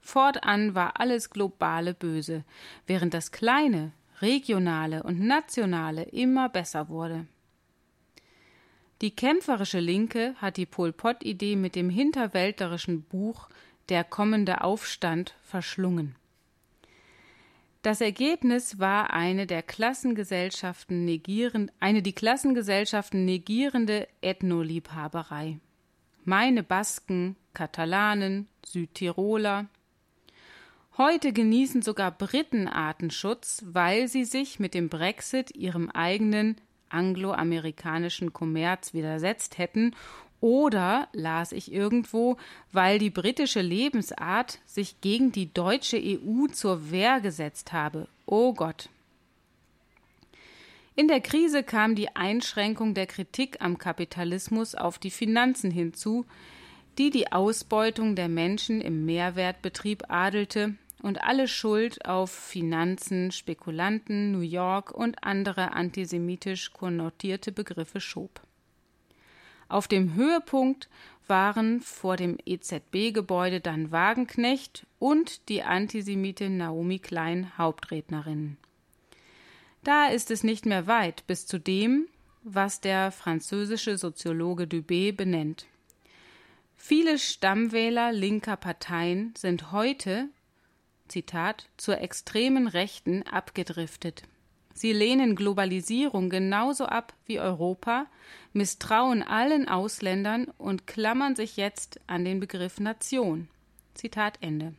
Fortan 0.00 0.74
war 0.74 1.00
alles 1.00 1.30
Globale 1.30 1.94
böse, 1.94 2.44
während 2.86 3.14
das 3.14 3.32
Kleine, 3.32 3.92
Regionale 4.20 5.02
und 5.02 5.20
Nationale 5.20 6.04
immer 6.04 6.48
besser 6.48 6.88
wurde. 6.88 7.26
Die 9.00 9.10
kämpferische 9.10 9.80
Linke 9.80 10.36
hat 10.36 10.56
die 10.56 10.66
Pol 10.66 10.92
Pot-Idee 10.92 11.56
mit 11.56 11.74
dem 11.74 11.90
hinterwäldlerischen 11.90 13.02
Buch 13.02 13.48
Der 13.88 14.04
kommende 14.04 14.60
Aufstand 14.60 15.34
verschlungen. 15.42 16.14
Das 17.82 18.00
Ergebnis 18.00 18.78
war 18.78 19.12
eine 19.12 19.48
der 19.48 19.64
Klassengesellschaften 19.64 21.04
negierend, 21.04 21.72
eine 21.80 22.00
die 22.00 22.12
Klassengesellschaften 22.12 23.24
negierende 23.24 24.06
Ethnoliebhaberei. 24.20 25.58
Meine 26.24 26.62
Basken, 26.62 27.34
Katalanen, 27.54 28.46
Südtiroler. 28.64 29.66
Heute 30.96 31.32
genießen 31.32 31.82
sogar 31.82 32.12
Briten 32.12 32.68
Artenschutz, 32.68 33.64
weil 33.66 34.06
sie 34.06 34.26
sich 34.26 34.60
mit 34.60 34.74
dem 34.74 34.88
Brexit 34.88 35.50
ihrem 35.56 35.90
eigenen 35.90 36.60
angloamerikanischen 36.88 38.32
Kommerz 38.32 38.94
widersetzt 38.94 39.58
hätten 39.58 39.96
oder, 40.42 41.08
las 41.12 41.52
ich 41.52 41.72
irgendwo, 41.72 42.36
weil 42.72 42.98
die 42.98 43.10
britische 43.10 43.62
Lebensart 43.62 44.58
sich 44.66 45.00
gegen 45.00 45.30
die 45.30 45.54
deutsche 45.54 45.96
EU 45.96 46.48
zur 46.48 46.90
Wehr 46.90 47.20
gesetzt 47.20 47.72
habe. 47.72 48.08
Oh 48.26 48.52
Gott. 48.52 48.90
In 50.96 51.08
der 51.08 51.20
Krise 51.20 51.62
kam 51.62 51.94
die 51.94 52.14
Einschränkung 52.16 52.92
der 52.92 53.06
Kritik 53.06 53.58
am 53.60 53.78
Kapitalismus 53.78 54.74
auf 54.74 54.98
die 54.98 55.12
Finanzen 55.12 55.70
hinzu, 55.70 56.26
die 56.98 57.10
die 57.10 57.30
Ausbeutung 57.32 58.16
der 58.16 58.28
Menschen 58.28 58.80
im 58.80 59.06
Mehrwertbetrieb 59.06 60.10
adelte 60.10 60.74
und 61.02 61.22
alle 61.22 61.46
Schuld 61.46 62.04
auf 62.04 62.32
Finanzen, 62.32 63.30
Spekulanten, 63.30 64.32
New 64.32 64.40
York 64.40 64.90
und 64.90 65.22
andere 65.22 65.72
antisemitisch 65.72 66.72
konnotierte 66.72 67.52
Begriffe 67.52 68.00
schob. 68.00 68.42
Auf 69.72 69.88
dem 69.88 70.12
Höhepunkt 70.16 70.90
waren 71.26 71.80
vor 71.80 72.18
dem 72.18 72.36
EZB-Gebäude 72.44 73.62
dann 73.62 73.90
Wagenknecht 73.90 74.86
und 74.98 75.48
die 75.48 75.62
Antisemitin 75.62 76.58
Naomi 76.58 76.98
Klein 76.98 77.56
Hauptrednerinnen. 77.56 78.58
Da 79.82 80.08
ist 80.08 80.30
es 80.30 80.44
nicht 80.44 80.66
mehr 80.66 80.86
weit 80.88 81.26
bis 81.26 81.46
zu 81.46 81.58
dem, 81.58 82.06
was 82.42 82.82
der 82.82 83.10
französische 83.12 83.96
Soziologe 83.96 84.64
Dubé 84.64 85.10
benennt. 85.10 85.64
Viele 86.76 87.18
Stammwähler 87.18 88.12
linker 88.12 88.58
Parteien 88.58 89.32
sind 89.38 89.72
heute, 89.72 90.28
Zitat, 91.08 91.70
zur 91.78 91.98
extremen 91.98 92.66
Rechten 92.66 93.22
abgedriftet. 93.22 94.24
Sie 94.74 94.92
lehnen 94.92 95.36
Globalisierung 95.36 96.30
genauso 96.30 96.86
ab 96.86 97.14
wie 97.26 97.40
Europa, 97.40 98.06
misstrauen 98.52 99.22
allen 99.22 99.68
Ausländern 99.68 100.46
und 100.58 100.86
klammern 100.86 101.36
sich 101.36 101.56
jetzt 101.56 102.00
an 102.06 102.24
den 102.24 102.40
Begriff 102.40 102.80
Nation. 102.80 103.48
Zitat 103.94 104.38
Ende. 104.40 104.74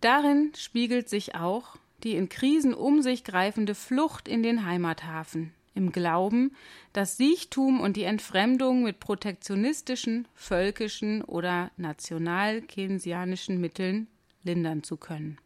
Darin 0.00 0.52
spiegelt 0.56 1.08
sich 1.08 1.34
auch 1.34 1.76
die 2.02 2.16
in 2.16 2.28
Krisen 2.28 2.74
um 2.74 3.02
sich 3.02 3.24
greifende 3.24 3.74
Flucht 3.74 4.28
in 4.28 4.42
den 4.42 4.66
Heimathafen, 4.66 5.52
im 5.74 5.92
Glauben, 5.92 6.54
das 6.92 7.16
Siechtum 7.16 7.80
und 7.80 7.96
die 7.96 8.04
Entfremdung 8.04 8.82
mit 8.82 9.00
protektionistischen, 9.00 10.26
völkischen 10.34 11.22
oder 11.22 11.70
national-keynesianischen 11.76 13.60
Mitteln 13.60 14.08
lindern 14.42 14.82
zu 14.82 14.96
können. 14.96 15.38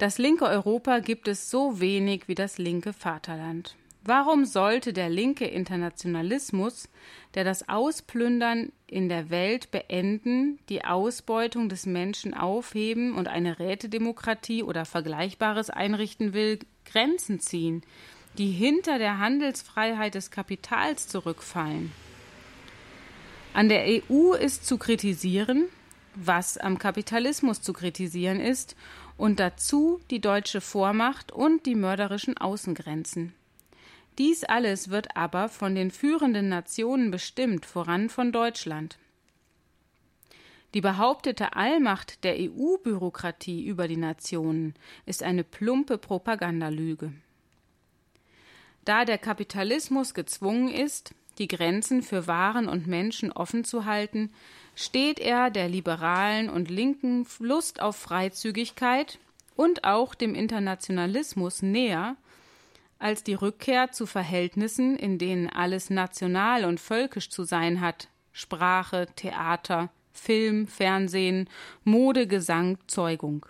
Das 0.00 0.16
linke 0.16 0.46
Europa 0.46 1.00
gibt 1.00 1.28
es 1.28 1.50
so 1.50 1.78
wenig 1.78 2.26
wie 2.26 2.34
das 2.34 2.56
linke 2.56 2.94
Vaterland. 2.94 3.76
Warum 4.02 4.46
sollte 4.46 4.94
der 4.94 5.10
linke 5.10 5.44
Internationalismus, 5.44 6.88
der 7.34 7.44
das 7.44 7.68
Ausplündern 7.68 8.72
in 8.86 9.10
der 9.10 9.28
Welt 9.28 9.70
beenden, 9.70 10.58
die 10.70 10.86
Ausbeutung 10.86 11.68
des 11.68 11.84
Menschen 11.84 12.32
aufheben 12.32 13.14
und 13.14 13.28
eine 13.28 13.58
Rätedemokratie 13.58 14.62
oder 14.62 14.86
Vergleichbares 14.86 15.68
einrichten 15.68 16.32
will, 16.32 16.60
Grenzen 16.86 17.38
ziehen, 17.38 17.82
die 18.38 18.52
hinter 18.52 18.98
der 18.98 19.18
Handelsfreiheit 19.18 20.14
des 20.14 20.30
Kapitals 20.30 21.08
zurückfallen? 21.08 21.92
An 23.52 23.68
der 23.68 23.84
EU 23.84 24.32
ist 24.32 24.64
zu 24.64 24.78
kritisieren, 24.78 25.66
was 26.14 26.56
am 26.56 26.78
Kapitalismus 26.78 27.60
zu 27.60 27.74
kritisieren 27.74 28.40
ist 28.40 28.76
und 29.20 29.38
dazu 29.38 30.00
die 30.10 30.22
deutsche 30.22 30.62
Vormacht 30.62 31.30
und 31.30 31.66
die 31.66 31.74
mörderischen 31.74 32.38
Außengrenzen. 32.38 33.34
Dies 34.16 34.44
alles 34.44 34.88
wird 34.88 35.14
aber 35.14 35.50
von 35.50 35.74
den 35.74 35.90
führenden 35.90 36.48
Nationen 36.48 37.10
bestimmt, 37.10 37.66
voran 37.66 38.08
von 38.08 38.32
Deutschland. 38.32 38.98
Die 40.72 40.80
behauptete 40.80 41.54
Allmacht 41.54 42.24
der 42.24 42.36
EU-Bürokratie 42.38 43.66
über 43.66 43.88
die 43.88 43.98
Nationen 43.98 44.74
ist 45.04 45.22
eine 45.22 45.44
plumpe 45.44 45.98
Propagandalüge. 45.98 47.12
Da 48.86 49.04
der 49.04 49.18
Kapitalismus 49.18 50.14
gezwungen 50.14 50.68
ist, 50.68 51.14
die 51.36 51.48
Grenzen 51.48 52.02
für 52.02 52.26
Waren 52.26 52.68
und 52.68 52.86
Menschen 52.86 53.32
offen 53.32 53.64
zu 53.64 53.84
halten, 53.84 54.32
steht 54.80 55.20
er 55.20 55.50
der 55.50 55.68
liberalen 55.68 56.48
und 56.48 56.70
linken 56.70 57.26
Lust 57.38 57.82
auf 57.82 57.96
Freizügigkeit 57.96 59.18
und 59.54 59.84
auch 59.84 60.14
dem 60.14 60.34
Internationalismus 60.34 61.60
näher 61.60 62.16
als 62.98 63.22
die 63.22 63.34
Rückkehr 63.34 63.92
zu 63.92 64.06
Verhältnissen, 64.06 64.96
in 64.96 65.18
denen 65.18 65.48
alles 65.48 65.90
national 65.90 66.64
und 66.64 66.80
völkisch 66.80 67.30
zu 67.30 67.44
sein 67.44 67.80
hat 67.80 68.08
Sprache, 68.32 69.06
Theater, 69.16 69.90
Film, 70.12 70.66
Fernsehen, 70.66 71.48
Mode, 71.84 72.26
Gesang, 72.26 72.78
Zeugung. 72.86 73.46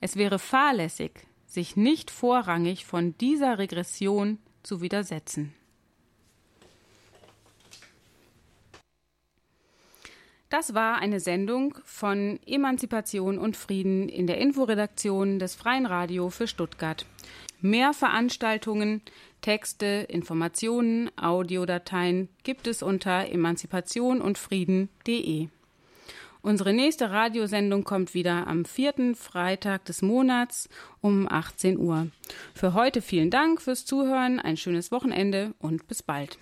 Es 0.00 0.16
wäre 0.16 0.38
fahrlässig, 0.38 1.12
sich 1.46 1.76
nicht 1.76 2.10
vorrangig 2.10 2.86
von 2.86 3.16
dieser 3.18 3.58
Regression 3.58 4.38
zu 4.62 4.80
widersetzen. 4.80 5.52
Das 10.50 10.74
war 10.74 10.98
eine 10.98 11.20
Sendung 11.20 11.78
von 11.84 12.38
Emanzipation 12.44 13.38
und 13.38 13.56
Frieden 13.56 14.08
in 14.08 14.26
der 14.26 14.38
Inforedaktion 14.38 15.38
des 15.38 15.54
Freien 15.54 15.86
Radio 15.86 16.28
für 16.28 16.48
Stuttgart. 16.48 17.06
Mehr 17.60 17.92
Veranstaltungen, 17.92 19.00
Texte, 19.42 20.06
Informationen, 20.08 21.08
Audiodateien 21.16 22.28
gibt 22.42 22.66
es 22.66 22.82
unter 22.82 23.30
emanzipationundfrieden.de. 23.30 25.46
Unsere 26.42 26.72
nächste 26.72 27.10
Radiosendung 27.10 27.84
kommt 27.84 28.14
wieder 28.14 28.48
am 28.48 28.64
vierten 28.64 29.14
Freitag 29.14 29.84
des 29.84 30.02
Monats 30.02 30.68
um 31.00 31.30
18 31.30 31.78
Uhr. 31.78 32.08
Für 32.54 32.74
heute 32.74 33.02
vielen 33.02 33.30
Dank 33.30 33.62
fürs 33.62 33.84
Zuhören, 33.84 34.40
ein 34.40 34.56
schönes 34.56 34.90
Wochenende 34.90 35.54
und 35.60 35.86
bis 35.86 36.02
bald. 36.02 36.38